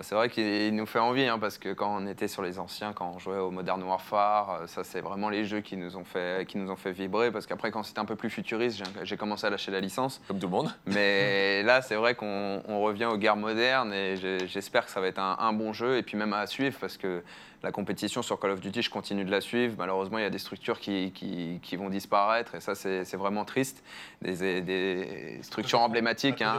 [0.03, 2.93] C'est vrai qu'il nous fait envie, hein, parce que quand on était sur les anciens,
[2.93, 6.05] quand on jouait au Modern Warfare, euh, ça c'est vraiment les jeux qui nous ont
[6.05, 9.17] fait, qui nous ont fait vibrer, parce qu'après quand c'était un peu plus futuriste, j'ai-
[9.17, 10.21] commencé à lâcher la licence.
[10.29, 14.17] Comme tout le monde Mais là, c'est vrai qu'on on revient aux guerres modernes et
[14.47, 16.99] j'espère que ça va être un, un bon jeu et puis même à suivre parce
[16.99, 17.23] que
[17.63, 19.75] la compétition sur Call of Duty, je continue de la suivre.
[19.79, 23.17] Malheureusement, il y a des structures qui, qui- qui vont disparaître et ça, c'est c'est
[23.17, 23.83] vraiment triste.
[24.21, 26.43] Des, des structures emblématiques.
[26.43, 26.59] Hein.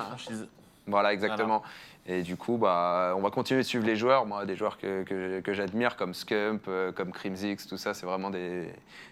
[0.87, 1.61] Voilà, exactement.
[2.07, 4.25] Et du coup, bah, on va continuer de suivre les joueurs.
[4.25, 8.71] Moi, des joueurs que, j'admire, comme Scump, euh, comme Crimsix, tout ça, c'est vraiment des,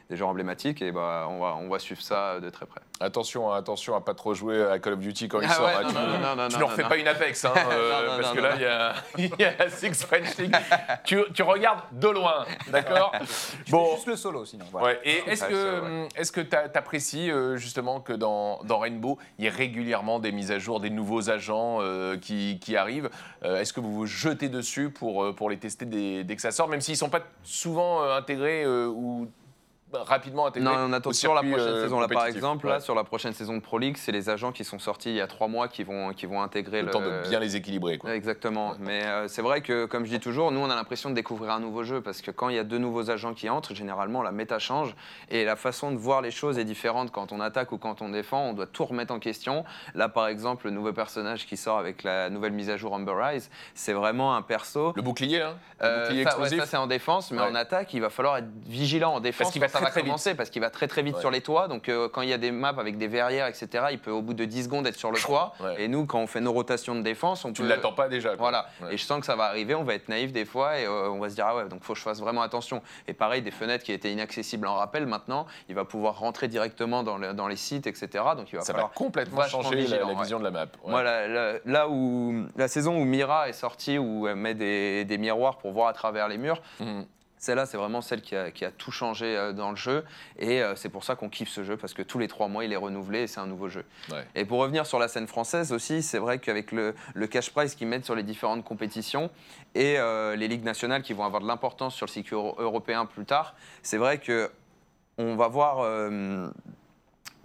[0.09, 0.81] des joueurs emblématiques.
[0.81, 2.81] Et bah, on va suivre ça de très près.
[2.99, 5.65] Attention, hein, attention à pas trop jouer à Call of Duty quand il Ah sort.
[5.65, 5.81] ouais, hein.
[5.83, 8.55] non, tu non, non, non, leur fais pas une Apex, hein, euh, parce que là,
[8.55, 10.55] il y a, y Six French League.
[11.03, 13.11] tu, tu regardes de loin, d'accord
[13.69, 13.95] Bon.
[13.95, 14.65] Juste le solo, sinon.
[14.71, 14.87] voilà.
[14.87, 19.43] Ouais, et est-ce que hum, est-ce que tu apprécies justement que dans, dans Rainbow, il
[19.43, 23.09] y ait régulièrement des mises à jour, des nouveaux agents euh, qui, qui arrivent?
[23.43, 26.41] Euh, Est-ce que vous vous jetez dessus pour, euh, pour les tester dès, dès que
[26.41, 29.29] ça sort, même s'ils ne sont pas souvent euh, intégrés euh, ou
[29.93, 31.99] rapidement intégrés Non, on attend sur la prochaine euh, saison.
[31.99, 32.73] Là, par exemple, Ouais.
[32.73, 35.15] là, sur la prochaine saison de Pro League, c'est les agents qui sont sortis il
[35.15, 37.55] y a trois mois qui vont, qui vont intégrer le le, temps de bien les
[37.55, 37.97] équilibrer.
[37.97, 38.13] Quoi.
[38.15, 38.73] Exactement.
[38.79, 41.51] Mais euh, c'est vrai que, comme je dis toujours, nous, on a l'impression de découvrir
[41.51, 44.21] un nouveau jeu parce que quand il y a deux nouveaux agents qui entrent, généralement,
[44.23, 44.95] la méta change
[45.29, 48.09] et la façon de voir les choses est différente quand on attaque ou quand on
[48.09, 48.41] défend.
[48.49, 49.63] On doit tout remettre en question.
[49.93, 53.13] Là, par exemple, le nouveau personnage qui sort avec la nouvelle mise à jour Amber
[53.15, 54.93] Rise, c'est vraiment un perso.
[54.95, 56.59] Le bouclier, hein Le Euh, bouclier ça, ouais, explosif?
[56.59, 59.51] ça, c'est en défense, mais en attaque, il va falloir être vigilant en défense Parce
[59.51, 60.07] qu'il va quand ça très, va très vite.
[60.07, 61.21] commencer, parce qu'il va très très vite Ouais.
[61.21, 61.67] sur les toits.
[61.67, 64.21] Donc euh, quand il y a des maps avec des verrières, etc., il peut au
[64.21, 65.53] bout de 10 secondes être sur le toit.
[65.59, 65.84] Ouais.
[65.84, 67.67] Et nous, quand on fait nos rotations de défense, on Tu peut.
[67.67, 68.30] ne l'attends pas déjà.
[68.30, 68.38] quoi.
[68.38, 68.65] Voilà.
[68.82, 68.93] Ouais.
[68.93, 71.09] Et je sens que ça va arriver, on va être naïf des fois et euh,
[71.09, 72.82] on va se dire ah ouais, donc faut que je fasse vraiment attention.
[73.07, 77.03] Et pareil, des fenêtres qui étaient inaccessibles en rappel, maintenant, il va pouvoir rentrer directement
[77.03, 78.23] dans, le- dans les sites, etc.
[78.38, 80.21] Donc il va Ça va complètement changer la, vigilant, la ouais.
[80.21, 80.65] vision de la map.
[80.86, 85.17] Moi, la- là où la saison où Mira est sortie, où elle met des, des
[85.17, 87.05] miroirs pour voir à travers les murs, Mhm.
[87.45, 90.03] Celle-là, c'est vraiment celle qui a, qui a tout changé euh, dans le jeu.
[90.39, 92.65] Et euh, c'est pour ça qu'on kiffe ce jeu, parce que tous les trois mois,
[92.65, 93.85] il est renouvelé et c'est un nouveau jeu.
[94.11, 94.25] Ouais.
[94.35, 97.75] Et pour revenir sur la scène française aussi, c'est vrai qu'avec le, le cash prize
[97.75, 99.29] qu'ils mettent sur les différentes compétitions
[99.75, 103.05] et euh, les ligues nationales qui vont avoir de l'importance sur le cycle euro- européen
[103.05, 104.49] plus tard, c'est vrai que
[105.17, 105.79] on va voir.
[105.79, 106.49] euh,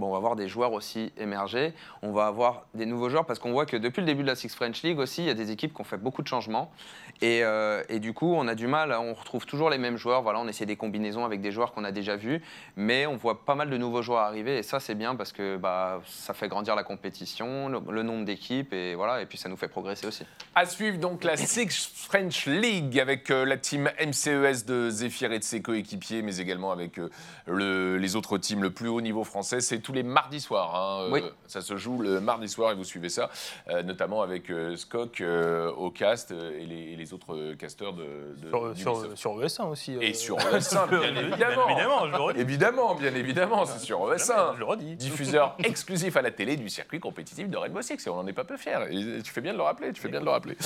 [0.00, 3.38] Bon, on va voir des joueurs aussi émerger, on va avoir des nouveaux joueurs parce
[3.38, 5.34] qu'on voit que depuis le début de la Six French League aussi, il y a
[5.34, 6.72] des équipes qui ont fait beaucoup de changements.
[7.20, 10.22] Et, euh, et du coup, on a du mal, on retrouve toujours les mêmes joueurs,
[10.22, 12.40] voilà, on essaie des combinaisons avec des joueurs qu'on a déjà vus,
[12.76, 15.58] mais on voit pas mal de nouveaux joueurs arriver et ça c'est bien parce que
[15.58, 19.58] bah, ça fait grandir la compétition, le, nombre d'équipes et voilà, et puis ça nous
[19.58, 20.24] fait progresser aussi.
[20.54, 25.38] À suivre donc la Six French League avec euh, la team MCES de Zephyr et
[25.38, 27.10] de ses coéquipiers, mais également avec euh,
[27.46, 29.60] le- les autres teams, le plus haut niveau français.
[29.60, 30.74] C'est tous les mardis soirs.
[30.74, 31.22] hein, euh, Oui.
[31.46, 33.28] Ça se joue le mardi soir et vous suivez ça,
[33.68, 38.04] euh, notamment avec euh, Skok euh, au cast et les, et les autres casteurs de,
[38.40, 39.16] de Sur, d'Ubisoft.
[39.16, 39.94] sur, sur ES1 aussi.
[40.00, 41.68] Et sur ES1, je bien dis, évidemment.
[41.68, 42.40] évidemment, je le redis.
[42.40, 44.54] Évidemment, bien évidemment, c'est sur ES1.
[44.54, 44.94] Je le redis.
[44.96, 48.06] Diffuseur exclusif à la télé du circuit compétitif de Rainbow Six.
[48.06, 48.78] Et on n'en est pas peu fiers.
[48.90, 49.92] Et tu fais bien de le rappeler.
[49.92, 50.56] Tu fais bien de le rappeler.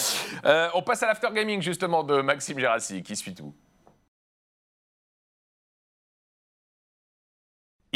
[0.44, 3.54] Euh, on passe à l'after gaming justement de Maxime Gérassi qui suit tout.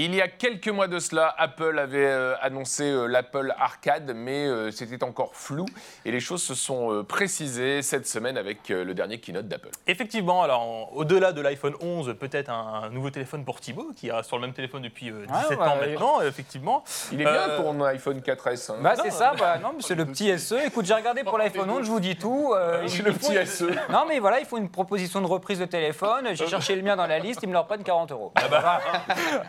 [0.01, 4.47] Il y a quelques mois de cela, Apple avait euh, annoncé euh, l'Apple Arcade, mais
[4.47, 5.67] euh, c'était encore flou
[6.05, 9.71] et les choses se sont précisées cette semaine avec le dernier keynote d'Apple.
[9.89, 14.29] Effectivement, alors au-delà de l'iPhone 11, peut-être un, un nouveau téléphone pour Thibaut, qui reste
[14.29, 16.85] sur le même téléphone depuis euh, 17 Ouais, ans maintenant, effectivement.
[17.11, 18.71] Il est bien Euh, ton iPhone 4S.
[18.71, 18.77] hein.
[18.81, 20.55] Bah, c'est ça, bah, non, mais c'est le petit SE.
[20.65, 22.53] Écoute, j'ai regardé pour l'iPhone 11, je vous dis tout.
[22.55, 23.65] euh, C'est le petit SE.
[23.91, 26.29] Non, mais voilà, il faut une proposition de reprise de téléphone.
[26.35, 28.31] J'ai cherché le mien dans la liste, ils me le reprennent 40 euros.
[28.37, 28.81] Ah bah,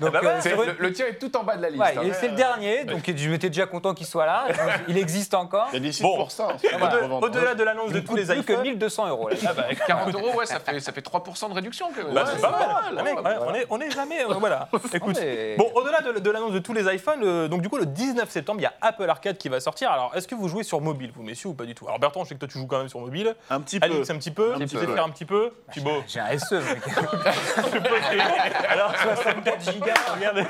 [0.02, 1.82] Donc, bah euh, sur une- le, le tien est tout en bas de la liste.
[1.82, 2.12] Ouais, hein.
[2.20, 4.46] c'est le dernier, donc je m'étais déjà content qu'il soit là.
[4.88, 5.68] Il existe encore.
[5.72, 6.16] Il y a des sites Bon.
[6.18, 6.50] pour ça.
[6.52, 6.78] hein.
[6.82, 8.62] Au-delà au-delà de l'annonce de Il tous coûte les plus que iPhones.
[8.64, 9.30] 1200 euros.
[9.30, 9.36] là.
[9.48, 11.90] Ah bah, 40 euros, ouais, ça fait, ça fait 3% de réduction.
[11.92, 12.14] même.
[12.14, 12.96] Bah, Ouais, c'est pas mal.
[12.96, 14.22] ouais, Mec, ouais, ouais, on, est, on est jamais.
[14.24, 14.68] euh, voilà.
[14.94, 15.18] Écoute.
[15.22, 17.86] mais- Bon, au-delà de, de l'annonce de tous les iPhones, euh, donc du coup, le
[17.86, 19.92] 19 septembre, il y a Apple Arcade qui va sortir.
[19.92, 21.86] Alors, est-ce que vous jouez sur mobile, vous, messieurs, ou pas du tout?
[21.88, 23.36] Alors, Bertrand, je sais que toi, tu joues quand même sur mobile.
[23.50, 23.86] Un petit peu.
[23.86, 24.54] Alix, un petit peu.
[24.54, 25.52] Un tu petit sais peu, faire un petit peu?
[25.72, 26.04] Thibaut.
[26.08, 26.82] J'ai un SE, mec.
[28.70, 29.94] Alors, 64 gigas.
[30.30, 30.46] Regardez,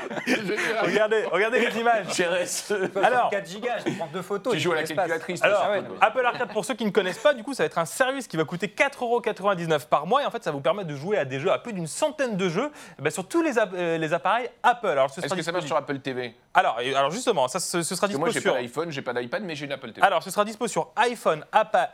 [0.82, 2.06] regardez, regardez les images.
[3.02, 4.52] Alors, 4 gigas, je prends deux photos.
[4.54, 5.42] Tu joues à la calculatrice.
[5.42, 5.92] Alors, toi, Ah ouais, surtout.
[5.94, 7.78] non, mais- Apple Arcade, pour ceux qui ne connaissent pas, du coup, ça va être
[7.78, 10.22] un service qui va coûter 4,99€ par mois.
[10.22, 12.36] Et en fait, ça vous permettre de jouer à des jeux, à plus d'une centaine
[12.36, 14.86] de jeux, eh ben, sur tous les, app- euh, les appareils Apple.
[14.88, 17.94] Alors, ce Est-ce que ça marche sur Apple TV alors, alors, justement, ça, ce, ce
[17.94, 18.54] sera que moi, dispo j'ai sur.
[18.54, 20.04] pas d'iPhone, j'ai pas d'iPad, mais j'ai une Apple TV.
[20.04, 21.44] Alors, ce sera dispo sur iPhone,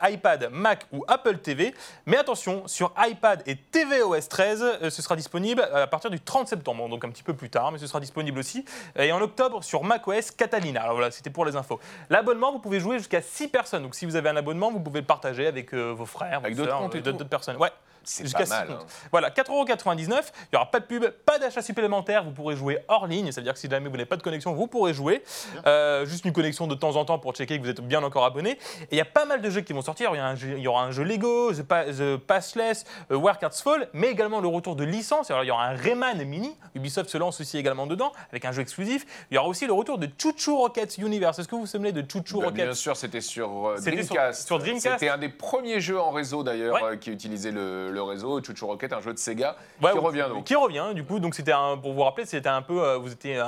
[0.01, 1.75] iPad, Mac ou Apple TV.
[2.07, 6.19] Mais attention, sur iPad et tvOS 13, euh, ce sera disponible euh, à partir du
[6.19, 8.65] 30 septembre, donc un petit peu plus tard, mais ce sera disponible aussi.
[8.97, 10.81] Et en octobre, sur macOS Catalina.
[10.81, 11.79] Alors voilà, c'était pour les infos.
[12.09, 13.83] L'abonnement, vous pouvez jouer jusqu'à 6 personnes.
[13.83, 16.55] Donc, si vous avez un abonnement, vous pouvez le partager avec euh, vos frères, Avec
[16.55, 17.57] vos euh, d'autres personnes.
[17.57, 17.71] Ouais.
[18.09, 18.79] C'est Jusqu'à pas mal, hein.
[19.11, 19.99] Voilà, 4,99€.
[19.99, 20.09] Il
[20.53, 22.23] n'y aura pas de pub, pas d'achat supplémentaire.
[22.23, 23.33] Vous pourrez jouer hors ligne.
[23.33, 25.23] Ça veut dire que si jamais vous n'avez pas de connexion, vous pourrez jouer.
[25.65, 28.23] Euh, juste une connexion de temps en temps pour checker que vous êtes bien encore
[28.23, 28.51] abonné.
[28.51, 30.11] Et il y a pas mal de jeux qui vont sortir.
[30.13, 32.85] Il y, a un jeu- il y aura un jeu Lego, The, Pa- The Passless,
[33.11, 35.29] euh, Warcards Fall, mais également le retour de licence.
[35.29, 36.55] Alors il y aura un Rayman Mini.
[36.75, 39.05] Ubisoft se lance aussi également dedans avec un jeu exclusif.
[39.31, 41.39] Il y aura aussi le retour de Choo Rockets Universe.
[41.39, 43.75] Est-ce que vous vous souvenez de Choo Choo Bah, Bien Rockets sûr, c'était sur euh,
[43.81, 44.47] sur- Dreamcast.
[44.47, 44.99] sur Dreamcast.
[44.99, 46.83] C'était un des premiers jeux en réseau d'ailleurs Ouais.
[46.83, 48.41] euh, qui utilisait le, le réseau.
[48.41, 50.43] Chuchu Rocket, un jeu de Sega Ouais, qui revient donc.
[50.45, 51.19] Qui revient, du coup.
[51.19, 53.47] Donc, c'était un, pour vous rappeler, c'était un peu, euh, vous étiez un,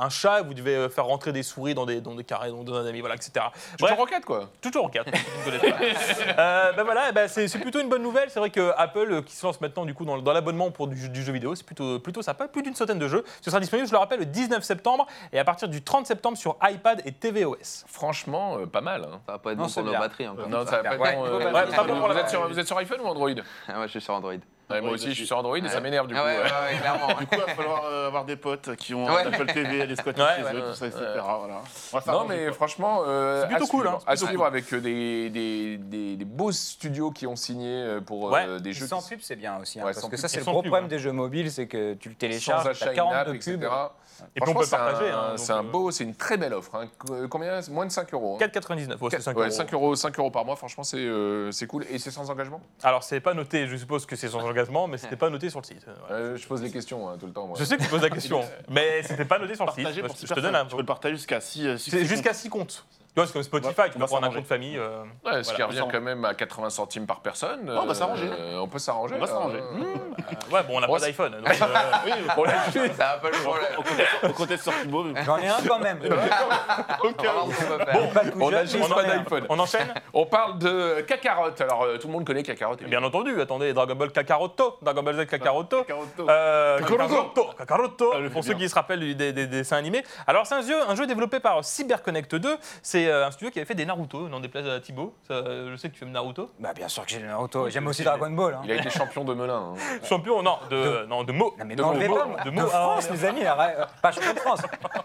[0.00, 2.62] un chat, vous devez euh, faire rentrer des souris dans des, dans des carrés, dans,
[2.64, 3.46] dans un ami, voilà, etc.
[3.78, 4.48] Chuchu Rocket quoi.
[4.60, 5.06] toujours en 4.
[6.38, 8.30] euh, ben voilà, ben c'est c'est plutôt une bonne nouvelle.
[8.30, 10.88] C'est vrai que Apple, euh, qui se lance maintenant du coup dans, dans l'abonnement pour
[10.88, 12.48] du, du jeu vidéo, c'est plutôt, plutôt sympa.
[12.48, 13.24] Plus d'une centaine de jeux.
[13.40, 16.36] Ce sera disponible, je le rappelle, le 19 septembre et à partir du 30 septembre
[16.36, 17.84] sur iPad et tvOS.
[17.86, 19.04] Franchement, euh, pas mal.
[19.04, 19.20] hein.
[19.26, 20.48] Ça va pas être Non, bon pour nos batteries encore.
[20.48, 21.18] Non, ça va pas être
[21.86, 23.30] bon, êtes sur, vous êtes sur iPhone ou Android?
[23.68, 24.32] Ah ouais, je suis sur Android.
[24.70, 26.20] Ouais, Moi aussi, je suis sur Android et ça m'énerve du coup.
[26.22, 26.42] Ah ouais, ouais.
[26.42, 27.06] ouais, ouais, clairement.
[27.18, 29.22] Du coup, il va falloir euh, avoir des potes qui ont Ouais.
[29.24, 30.68] un Apple TV, des squats Ouais, chez ouais, eux, ouais.
[30.70, 31.00] tout ça, etc.
[31.06, 31.12] Ouais.
[31.14, 31.32] Voilà.
[31.38, 32.52] On va Non, s'arranger, mais quoi.
[32.52, 34.46] franchement, euh, C'est plutôt à cool, suivre, hein, c'est à suivre cool.
[34.46, 38.60] avec euh, des, des, des, des beaux studios qui ont signé euh, pour euh, Ouais.
[38.60, 39.80] des jeux Sans qui- pub, c'est bien aussi.
[39.80, 40.20] hein, Ouais, parce sans que pub.
[40.20, 40.96] ça, c'est Et le sans gros pub, problème ouais.
[40.96, 43.52] des jeux mobiles, c'est que tu le sans télécharges, achat t'as in-app, 42 etc.
[43.56, 43.70] pubs.
[44.36, 45.10] Et puis on peut c'est un- partager.
[45.10, 46.74] hein, C'est un euh, beau, c'est une très belle offre.
[46.74, 46.86] hein.
[47.04, 48.36] Qu- Combien Moins de 5 euros.
[48.36, 48.38] hein.
[48.46, 49.00] 4,99.
[49.00, 49.50] Ouais, c'est 5 Ouais, euros.
[49.54, 51.84] 5 euros, 5 euros par mois, franchement, c'est euh, c'est cool.
[51.90, 52.60] Et c'est sans engagement?
[52.82, 55.60] Alors, c'est pas noté, je suppose que c'est sans engagement, mais c'était pas noté sur
[55.60, 55.86] le site.
[56.10, 57.46] Euh, Je pose les questions hein, tout le temps.
[57.46, 57.56] moi.
[57.58, 59.88] Je sais que tu poses la question, mais c'était pas noté sur le site.
[60.28, 62.84] Je te donne un Tu peux le partager jusqu'à 6 C'est jusqu'à 6 comptes.
[63.08, 64.38] Tu vois, c'est comme Spotify, Ouais, tu on peux va prendre un s'arranger.
[64.38, 64.78] compte famille.
[64.78, 67.68] euh, Ouais, ce qui Voilà, revient quand même à 80 centimes par personne.
[67.68, 68.28] on va s'arranger.
[68.30, 69.14] euh, on peut s'arranger.
[69.16, 69.58] On va s'arranger.
[69.58, 71.32] euh, Ouais, bon, on n'a pas d'iPhone.
[71.32, 71.64] donc, euh,
[72.04, 72.92] Oui, on l'a fait.
[72.94, 73.66] Ça va pas le problème.
[74.22, 75.02] on comptait sur Thibaut.
[75.04, 75.98] mais- J'en ai un quand même.
[76.04, 76.26] On va voir
[76.92, 77.12] ce qu'on
[77.78, 78.10] peut faire.
[78.12, 79.16] Pas de On a couche, juste j'en pas ai un.
[79.18, 79.46] d'iPhone.
[79.48, 81.50] on enchaîne On parle de Kakarot.
[81.60, 82.76] Alors, euh, tout le monde connaît Kakarot.
[82.76, 85.82] Bien entendu, attendez, Dragon Ball Kakaroto, Dragon Ball Z Kakaroto.
[85.82, 86.28] Kakaroto.
[86.30, 86.78] Euh,
[87.58, 88.12] Kakaroto.
[88.14, 88.60] Ah, le pour ceux bien.
[88.66, 90.04] qui se rappellent des, des- des dessins animés.
[90.26, 92.56] Alors c'est un jeu, un jeu développé par CyberConnect 2.
[92.82, 95.14] C'est euh, un studio qui avait fait des Naruto, non déplace à Thibaut.
[95.26, 96.50] Ça, euh, je sais que tu aimes Naruto.
[96.58, 97.68] Bah bien sûr que j'ai le Naruto.
[97.68, 98.54] J'aime aussi Dragon Ball.
[98.54, 98.60] hein.
[98.64, 99.74] Il a été champion de Melun.
[99.74, 99.74] hein.
[100.08, 101.54] Champion, non, de, non, de mots.
[101.58, 101.98] Non mais de pas de
[102.44, 102.66] de, mots.
[102.66, 104.62] France, Ah, les amis, arrête, euh, pas champion de France.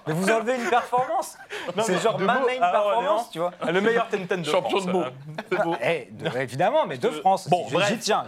[0.08, 1.38] Mais vous enlevez une performance.
[1.76, 3.52] Non, C'est genre de ma main ah, performance, tu vois.
[3.72, 4.86] Le meilleur Tenten de Champion France.
[4.86, 5.04] de mots.
[5.04, 7.50] Euh, Eh, de- évidemment, mais de France.
[7.50, 8.24] Bon, J'y- tiens.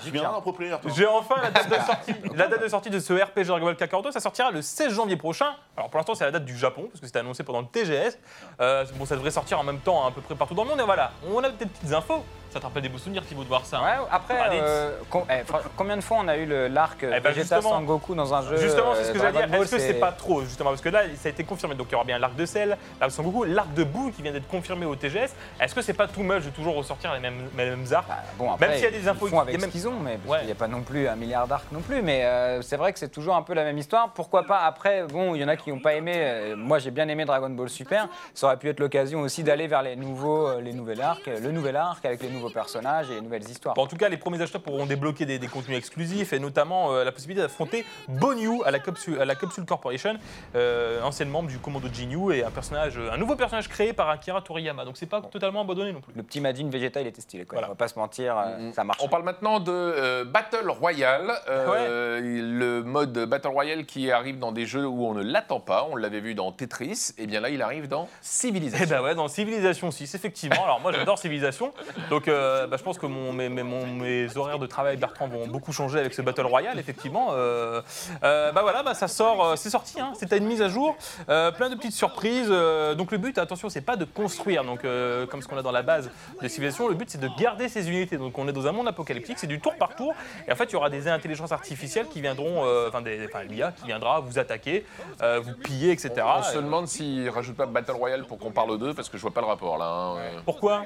[0.96, 2.16] J'ai enfin la date de sortie.
[2.36, 5.18] La date de sortie de ce RPG Dragon Ball Kakaroto, ça sortira le 16 janvier
[5.18, 5.56] prochain.
[5.78, 8.18] Alors pour l'instant, c'est la date du Japon, parce que c'était annoncé pendant le TGS.
[8.62, 10.80] Euh, bon, ça devrait sortir en même temps à peu près partout dans le monde.
[10.80, 12.24] Et voilà, on a des petites infos.
[12.56, 15.26] Ça te rappelle des beaux souvenirs, Thibaut, de voir ça hein Ouais, après, euh, com-
[15.30, 15.42] eh,
[15.76, 17.72] combien de fois on a eu l'arc ben, Vegeta justement.
[17.72, 19.58] Sangoku dans un jeu Justement, c'est ce euh, que j'allais Dragon dire.
[19.58, 21.76] Ball, Est-ce que c'est pas trop, justement Parce que là, ça a été confirmé.
[21.76, 24.22] Donc il y aura bien l'arc de Cell, l'arc de Sangoku, l'arc de Boo qui
[24.22, 25.36] vient d'être confirmé au TGS.
[25.60, 28.20] Est-ce que c'est pas too much de toujours ressortir les mêmes, les mêmes arcs Bah,
[28.38, 30.00] bon, après, Même s'il y a des infos ils font qui- avec ce qu'ils ont,
[30.00, 30.38] mais parce Ouais.
[30.38, 32.02] qu'il n'y a pas non plus un milliard d'arcs non plus.
[32.02, 34.12] Mais euh, c'est vrai que c'est toujours un peu la même histoire.
[34.14, 36.14] Pourquoi pas Après, bon, il y en a qui n'ont pas aimé.
[36.16, 38.08] euh, moi, j'ai bien aimé Dragon Ball Super.
[38.34, 41.52] Ça aurait pu être l'occasion aussi d'aller vers les nouveaux, euh, les nouvelles arcs, le
[41.52, 43.78] nouvel arc avec les nouveaux personnages et les nouvelles histoires.
[43.78, 47.04] En tout cas, les premiers acheteurs pourront débloquer des, des contenus exclusifs et notamment euh,
[47.04, 50.18] la possibilité d'affronter Bonyu à la Capsule, à la Capsule Corporation,
[50.56, 54.42] euh, ancienne membre du commando Jinyu et un personnage, un nouveau personnage créé par Akira
[54.42, 54.86] Toriyama.
[54.86, 56.14] Donc c'est pas totalement abandonné non plus.
[56.16, 57.46] Le petit Majin Vegeta, il était stylé.
[57.46, 57.56] Quoi.
[57.56, 57.68] Voilà.
[57.68, 59.00] On va pas se mentir, euh, ça marche.
[59.02, 64.52] On parle maintenant de euh, Battle Royale, euh, le mode Battle Royale qui arrive dans
[64.52, 65.88] des jeux où on ne l'attend pas.
[65.92, 67.12] On l'avait vu dans Tetris.
[67.18, 68.86] Et bien là, il arrive dans Civilization.
[68.86, 70.64] Eh ben ouais, dans Civilisation 6, effectivement.
[70.64, 71.74] Alors moi j'adore Civilisation,
[72.10, 75.28] donc euh, bah, je pense que mon- mes, mes- mon- mes horaires de travail Bertrand
[75.28, 77.30] vont beaucoup changer avec ce Battle Royale, effectivement.
[77.32, 77.82] Euh,
[78.24, 80.96] euh, bah voilà, bah, ça sort, c'est sorti, hein, c'était une mise à jour,
[81.28, 82.50] plein de petites surprises.
[82.98, 84.82] donc le but, attention, c'est pas de construire, donc
[85.30, 86.10] comme ce qu'on a dans la base
[86.42, 88.18] de Civilisation, le but c'est de garder ses unités.
[88.18, 90.14] Donc on est dans un monde apocalyptique, c'est du tour par tour,
[90.48, 93.02] et en fait il y aura des intelligences artificielles qui viendront, enfin
[93.50, 94.86] l'IA qui viendra vous attaquer,
[95.22, 96.12] vous piller, etc.
[96.38, 99.22] On se demande s'ils rajoutent pas Battle Royale pour qu'on parle d'eux, parce que je
[99.22, 99.86] vois pas le rapport là.
[99.86, 100.42] hein.
[100.46, 100.84] Pourquoi?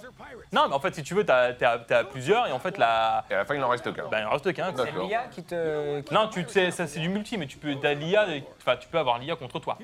[0.51, 3.23] Non, mais en fait, si tu veux, t'as as, plusieurs et en fait, la...
[3.29, 4.07] Et à la fin, il en reste qu'un.
[4.09, 4.71] ben, il en reste qu'un.
[4.71, 4.85] D'accord.
[5.01, 6.01] C'est l'IA qui te.
[6.01, 8.25] qui- Non, tu sais, ça c'est du multi, mais tu peux t'as l'IA,
[8.61, 9.77] enfin tu peux avoir l'IA contre toi.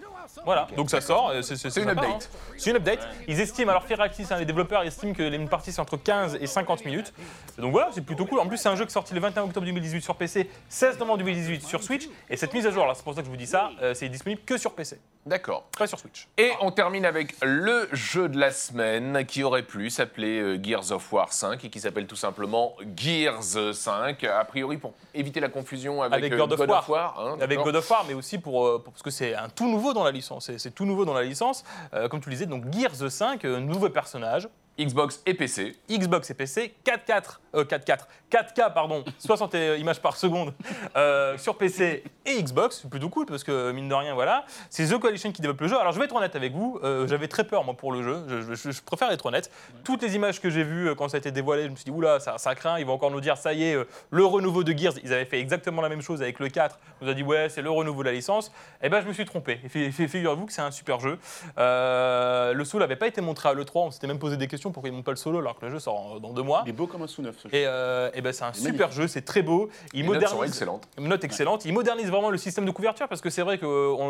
[0.43, 1.29] Voilà, donc ça sort.
[1.29, 2.29] euh, C'est C'est une sympa, update.
[2.33, 2.37] hein.
[2.57, 3.07] C'est une update.
[3.27, 6.47] Ils estiment, alors Firaxis, hein, les développeurs estiment que les parties c'est entre 15 et
[6.47, 7.13] 50 minutes.
[7.57, 8.39] Donc voilà, c'est plutôt cool.
[8.39, 10.99] En plus, c'est un jeu qui est sorti le 21 octobre 2018 sur PC, 16
[10.99, 12.07] novembre 2018 sur Switch.
[12.29, 13.93] Et cette mise à jour, là, c'est pour ça que je vous dis ça, euh,
[13.93, 15.63] c'est disponible que sur PC, D'accord.
[15.77, 16.27] pas sur Switch.
[16.37, 20.91] Et on termine avec le jeu de la semaine qui aurait pu s'appeler euh, Gears
[20.91, 24.23] of War 5 et qui s'appelle tout simplement Gears 5.
[24.23, 27.19] A priori, pour éviter la confusion avec, Avec euh, God of War.
[27.19, 29.69] hein, Avec God of War, mais aussi pour, euh, pour- parce que c'est un tout
[29.69, 30.49] nouveau dans la licence.
[30.57, 31.63] C'est- tout nouveau dans la licence.
[31.93, 34.47] Euh, comme tu le disais, donc Gears 5, euh, nouveau personnage.
[34.79, 35.75] Xbox et PC.
[35.89, 37.97] Xbox et PC, 4K, euh, 4K,
[38.31, 40.53] 4K pardon, 60 images par seconde
[40.97, 44.87] euh, sur PC et Xbox, c'est plutôt cool parce que mine de rien, voilà, c'est
[44.87, 45.79] The Coalition qui développe le jeu.
[45.79, 48.23] Alors je vais être honnête avec vous, euh, j'avais très peur moi pour le jeu,
[48.27, 49.49] je, je- je préfère être honnête.
[49.83, 51.85] Toutes les images que j'ai vues euh, quand ça a été dévoilé, je me suis
[51.85, 54.25] dit oula, ça, ça craint, ils vont encore nous dire ça y est, euh, le
[54.25, 57.11] renouveau de Gears, ils avaient fait exactement la même chose avec le 4, on nous
[57.11, 58.51] a dit ouais, c'est le renouveau de la licence.
[58.81, 59.59] Et ben je me suis trompé.
[59.69, 61.17] Figurez-vous que c'est un super jeu.
[61.57, 64.64] Euh, le Soul n'avait pas été montré à l'E3, on s'était même posé des questions
[64.71, 66.63] pourquoi ils montent pas le solo alors que le jeu sort euh, dans deux mois.
[66.65, 67.35] Il est beau comme un sous-neuf.
[67.39, 67.55] ce jeu.
[67.55, 69.69] Et, euh, et ben c'est un super jeu, c'est très beau.
[69.93, 70.87] Il Les notes sont modernise, excellentes.
[70.97, 71.65] une note excellente.
[71.65, 73.67] Il modernise vraiment le système de couverture parce que c'est vrai qu'on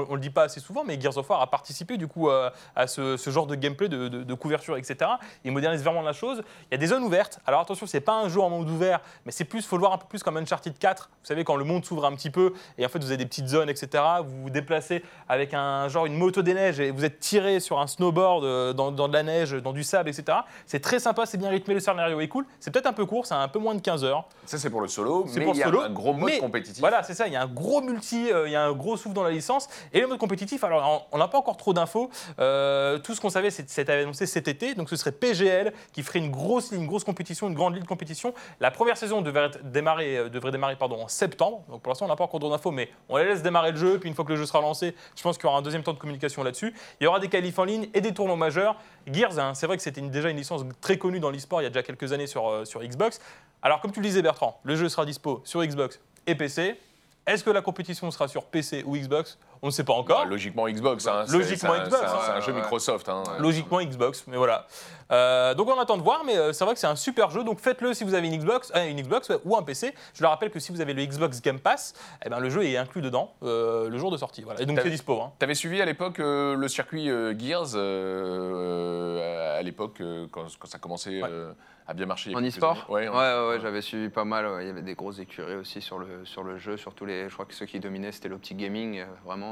[0.10, 2.54] on le dit pas assez souvent, mais Gears of War a participé du coup à,
[2.76, 5.12] à ce, ce genre de gameplay de, de- de couverture, etc.
[5.44, 6.42] Il modernise vraiment la chose.
[6.72, 7.40] Il y a des zones ouvertes.
[7.46, 9.94] Alors attention, c'est pas un jeu en monde ouvert, mais c'est plus, faut le voir
[9.94, 11.10] un peu plus comme Uncharted 4.
[11.12, 13.26] Vous savez quand le monde s'ouvre un petit peu et en fait vous avez des
[13.26, 14.04] petites zones, etc.
[14.24, 17.80] Vous vous déplacez avec un genre une moto des neiges et vous êtes tiré sur
[17.80, 20.38] un snowboard euh, dans, dans de la neige, dans du sable, etc.
[20.66, 22.46] C'est très sympa, c'est bien rythmé, le scénario est cool.
[22.60, 24.26] C'est peut-être un peu court, c'est un peu moins de 15 heures.
[24.46, 26.40] Ça, c'est pour le solo, mais pour il y a solo, un gros mode mais
[26.40, 26.80] compétitif.
[26.80, 27.28] Voilà, c'est ça.
[27.28, 29.32] Il y a un gros multi, euh, il y a un gros souffle dans la
[29.32, 29.68] licence.
[29.94, 32.10] Et le mode compétitif, alors on n'a pas encore trop d'infos.
[32.40, 34.76] Euh, tout ce qu'on savait, c'est c'était annoncé cet été.
[34.76, 37.88] Donc ce serait PGL qui ferait une grosse, une grosse compétition, une grande ligue de
[37.88, 38.34] compétition.
[38.60, 41.64] La première saison devrait démarrer, euh, devrait démarrer pardon, en septembre.
[41.70, 43.78] Donc pour l'instant, on n'a pas encore trop d'infos, mais on les laisse démarrer le
[43.78, 44.00] jeu.
[44.00, 45.84] Puis une fois que le jeu sera lancé, je pense qu'il y aura un deuxième
[45.84, 46.74] temps de communication là-dessus.
[47.00, 48.76] Il y aura des qualifs en ligne et des tournois majeurs.
[49.12, 51.68] Gears, hein, c'est vrai que c'était déjà une licence très connue dans l'e-sport il y
[51.68, 53.20] a déjà quelques années sur, euh, sur Xbox.
[53.62, 56.80] Alors, comme tu le disais, Bertrand, le jeu sera dispo sur Xbox et PC.
[57.26, 59.40] Est-ce que la compétition sera sur PC ou Xbox?
[59.66, 60.20] On ne sait pas encore.
[60.26, 61.08] Bah, logiquement Xbox.
[61.08, 62.62] hein, Logiquement un- Xbox, C'est un, c'est un jeu Ouais, ouais.
[62.62, 63.10] Microsoft.
[63.10, 63.24] hein.
[63.40, 64.68] Logiquement Xbox, mais voilà.
[65.12, 67.44] Euh, donc on attend de voir, mais euh, c'est vrai que c'est un super jeu.
[67.44, 69.94] Donc faites-le si vous avez une Xbox, euh, une Xbox ouais, ou un PC.
[70.14, 71.94] Je le rappelle que si vous avez le Xbox Game Pass,
[72.24, 74.44] eh ben, le jeu est inclus dedans euh, le jour de sortie.
[74.44, 74.62] Voilà.
[74.62, 75.20] Et donc c'est dispo.
[75.22, 75.32] hein.
[75.40, 80.68] T'avais suivi à l'époque euh, le circuit euh, Gears, euh, à l'époque, euh, quand, quand
[80.68, 81.54] ça commençait euh,
[81.88, 82.86] à bien a En e-sport?
[82.90, 84.48] Ouais, Ouais, ouais, ouais, j'avais suivi pas mal.
[84.48, 84.64] ouais.
[84.64, 86.78] Il y avait des grosses écuries aussi sur le, sur le jeu.
[86.78, 89.00] Surtout les, je crois que ceux qui dominaient, c'était l'Optic Gaming.
[89.00, 89.06] euh,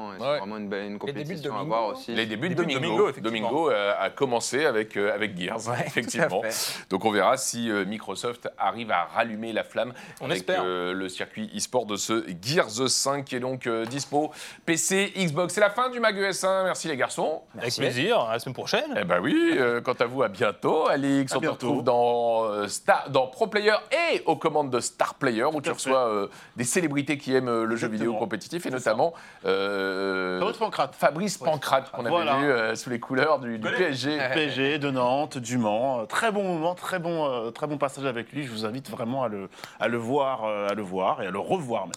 [0.09, 0.37] Vraiment, c'est Ouais.
[0.39, 1.65] vraiment une, belle, une compétition à Domingo.
[1.67, 2.13] voir aussi.
[2.13, 3.11] Les débuts de Domingo.
[3.21, 6.41] Domingo, euh, a commencé avec, euh, avec Gears, Ouais, effectivement.
[6.89, 10.63] Donc on verra si euh, Microsoft arrive à rallumer la flamme On avec espère.
[10.65, 14.31] euh, le circuit e-sport de ce Gears 5 qui est donc euh, dispo
[14.65, 15.53] PC, Xbox.
[15.53, 16.65] C'est la fin du Mag ES1.
[16.65, 17.41] Merci les garçons.
[17.57, 18.95] Avec plaisir, à la semaine prochaine.
[18.99, 20.87] Eh ben oui, euh, quant à vous, à bientôt.
[20.87, 23.75] Alix, À on te retrouve dans, euh, Star, dans Pro Player
[24.13, 27.65] et aux commandes de Star Player, où tu reçois euh, des célébrités qui aiment euh,
[27.65, 29.13] le jeu vidéo compétitif, et notamment
[29.45, 29.92] euh,
[30.39, 30.95] Fabrice Pancrate.
[30.95, 32.33] Fabrice Pancrate, qu'on Voilà.
[32.33, 33.67] avait vu euh, sous les couleurs du, du.
[33.69, 34.17] PSG.
[34.33, 36.01] PSG, de Nantes, du Mans.
[36.01, 38.43] Euh, Très bon moment, très bon, euh, très bon passage avec lui.
[38.43, 41.31] Je vous invite vraiment à le, à le voir, euh, à le voir et à
[41.31, 41.93] le revoir même.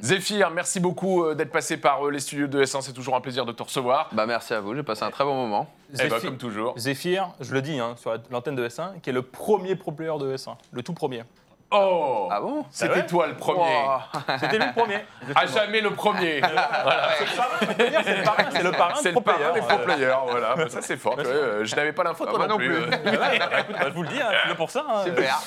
[0.00, 3.20] Zéphyr, merci beaucoup euh, d'être passé par euh, les studios de S1, c'est toujours un
[3.20, 4.08] plaisir de te recevoir.
[4.12, 5.66] Bah, merci à vous, j'ai passé un très bon moment.
[5.92, 6.74] Eh ben, Zéphyr- comme toujours.
[6.78, 9.90] Zephyr, je le dis hein, sur la- l'antenne de S1, qui est le premier pro
[9.90, 11.24] player de S1, le tout premier.
[11.70, 12.64] Oh Ah bon?
[12.70, 13.06] C'était Ah ouais?
[13.06, 13.84] toi le premier.
[14.40, 14.98] C'était lui le premier.
[15.34, 16.40] À jamais le premier.
[16.40, 19.66] C'est le parrain, c'est le parrain C'est le parrain des player.
[19.68, 20.54] pro players, voilà.
[20.56, 21.16] Bah, Ça c'est fort.
[21.18, 22.68] ouais, euh, je n'avais pas l'info, Ah, toi non non plus.
[22.70, 22.84] plus.
[23.18, 24.84] Ouais, bah, écoute, bah, je vous le dis, hein, là pour ça.
[24.88, 25.04] hein.
[25.04, 25.42] Super.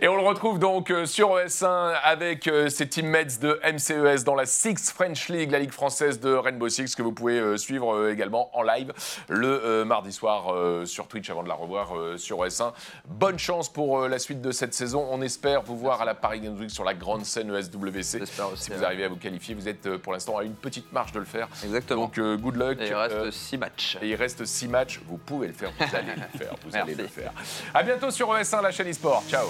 [0.00, 4.34] Et on le retrouve donc euh, sur ES1 avec euh, ses teammates de MCES dans
[4.34, 7.94] la Six French League, la ligue française de Rainbow Six, que vous pouvez euh, suivre
[7.94, 8.92] euh, également en live
[9.28, 12.72] le euh, mardi soir euh, sur Twitch avant de la revoir euh, sur ES1.
[13.06, 15.06] Bonne chance pour euh, la suite de cette saison.
[15.10, 18.18] On espère vous voir à la Paris Games Week sur la grande scène E ESWC.
[18.20, 18.84] J'espère aussi, Si vous ouais.
[18.84, 21.24] arrivez à vous qualifier, vous êtes euh, pour l'instant à une petite marge de le
[21.24, 21.48] faire.
[21.64, 22.02] Exactement.
[22.02, 22.78] Donc euh, good luck.
[22.80, 23.98] Et il reste Euh, 6 matchs.
[24.02, 26.94] et il reste 6 matchs, vous pouvez le faire, vous allez le faire, vous allez
[26.94, 27.32] le faire.
[27.74, 29.22] À bientôt sur ES1, la chaîne eSport.
[29.28, 29.46] Ciao